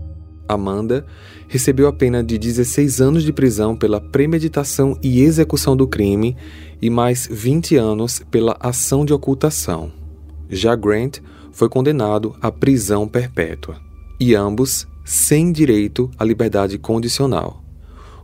Amanda 0.49 1.07
recebeu 1.49 1.89
a 1.89 1.93
pena 1.93 2.23
de 2.23 2.39
16 2.39 3.01
anos 3.01 3.23
de 3.23 3.33
prisão 3.33 3.77
pela 3.77 4.01
premeditação 4.01 4.99
e 5.03 5.23
execução 5.23 5.77
do 5.77 5.87
crime 5.87 6.37
e 6.81 6.91
mais 6.91 7.29
20 7.31 7.77
anos 7.77 8.23
pela 8.31 8.57
ação 8.61 9.05
de 9.05 9.13
ocultação. 9.13 9.93
Já 10.49 10.75
Grant 10.75 11.19
foi 11.53 11.69
condenado 11.69 12.35
à 12.41 12.51
prisão 12.51 13.09
perpétua, 13.09 13.81
e 14.21 14.35
ambos 14.35 14.87
sem 15.05 15.53
direito 15.53 16.11
à 16.19 16.25
liberdade 16.25 16.79
condicional. 16.79 17.63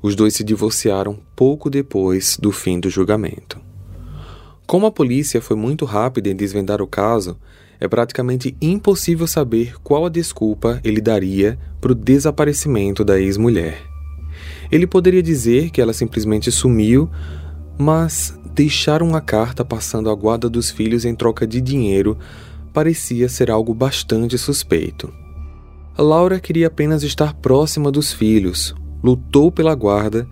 Os 0.03 0.17
dois 0.17 0.35
se 0.35 0.43
divorciaram 0.43 1.19
pouco 1.37 1.69
depois 1.69 2.37
do 2.41 2.51
fim 2.51 2.81
do 2.81 2.89
julgamento. 2.89 3.70
Como 4.71 4.87
a 4.87 4.93
polícia 4.93 5.43
foi 5.43 5.57
muito 5.57 5.85
rápida 5.85 6.29
em 6.29 6.37
desvendar 6.37 6.81
o 6.81 6.87
caso, 6.87 7.37
é 7.81 7.89
praticamente 7.89 8.57
impossível 8.63 9.27
saber 9.27 9.75
qual 9.83 10.07
a 10.07 10.09
desculpa 10.09 10.81
ele 10.85 11.01
daria 11.01 11.59
para 11.81 11.91
o 11.91 11.95
desaparecimento 11.95 13.05
da 13.05 13.19
ex-mulher. 13.19 13.83
Ele 14.71 14.87
poderia 14.87 15.25
dizer 15.25 15.71
que 15.71 15.81
ela 15.81 15.93
simplesmente 15.93 16.53
sumiu, 16.53 17.11
mas 17.77 18.39
deixar 18.55 19.03
uma 19.03 19.21
carta 19.21 19.65
passando 19.65 20.09
a 20.09 20.15
guarda 20.15 20.49
dos 20.49 20.71
filhos 20.71 21.05
em 21.05 21.17
troca 21.17 21.49
de 21.49 21.61
dinheiro 21.61 22.17
parecia 22.73 23.29
ser 23.29 23.51
algo 23.51 23.75
bastante 23.75 24.39
suspeito. 24.39 25.13
Laura 25.99 26.39
queria 26.39 26.69
apenas 26.69 27.03
estar 27.03 27.35
próxima 27.35 27.91
dos 27.91 28.13
filhos, 28.13 28.73
lutou 29.03 29.51
pela 29.51 29.75
guarda 29.75 30.29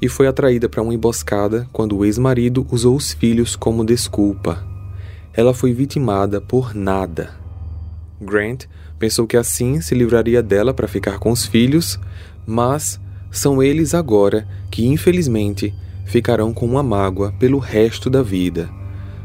e 0.00 0.08
foi 0.08 0.26
atraída 0.26 0.68
para 0.68 0.82
uma 0.82 0.94
emboscada 0.94 1.68
quando 1.72 1.96
o 1.96 2.04
ex-marido 2.04 2.66
usou 2.70 2.96
os 2.96 3.12
filhos 3.12 3.54
como 3.54 3.84
desculpa 3.84 4.70
ela 5.32 5.54
foi 5.54 5.72
vitimada 5.72 6.40
por 6.40 6.74
nada. 6.74 7.30
Grant 8.20 8.64
pensou 8.98 9.26
que 9.26 9.36
assim 9.36 9.80
se 9.80 9.94
livraria 9.94 10.42
dela 10.42 10.74
para 10.74 10.88
ficar 10.88 11.18
com 11.18 11.30
os 11.30 11.46
filhos, 11.46 11.98
mas 12.46 13.00
são 13.30 13.62
eles 13.62 13.94
agora 13.94 14.46
que, 14.70 14.86
infelizmente, 14.86 15.74
ficarão 16.04 16.52
com 16.52 16.66
uma 16.66 16.82
mágoa 16.82 17.32
pelo 17.38 17.58
resto 17.58 18.10
da 18.10 18.22
vida, 18.22 18.68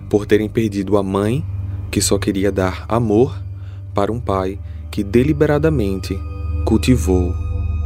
por 0.10 0.26
terem 0.26 0.48
perdido 0.48 0.98
a 0.98 1.04
mãe, 1.04 1.44
que 1.92 2.02
só 2.02 2.18
queria 2.18 2.52
dar 2.52 2.86
amor, 2.88 3.42
para 3.94 4.12
um 4.12 4.20
pai 4.20 4.60
que 4.92 5.04
deliberadamente 5.04 6.18
cultivou 6.66 7.34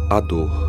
a 0.09 0.19
dor. 0.19 0.68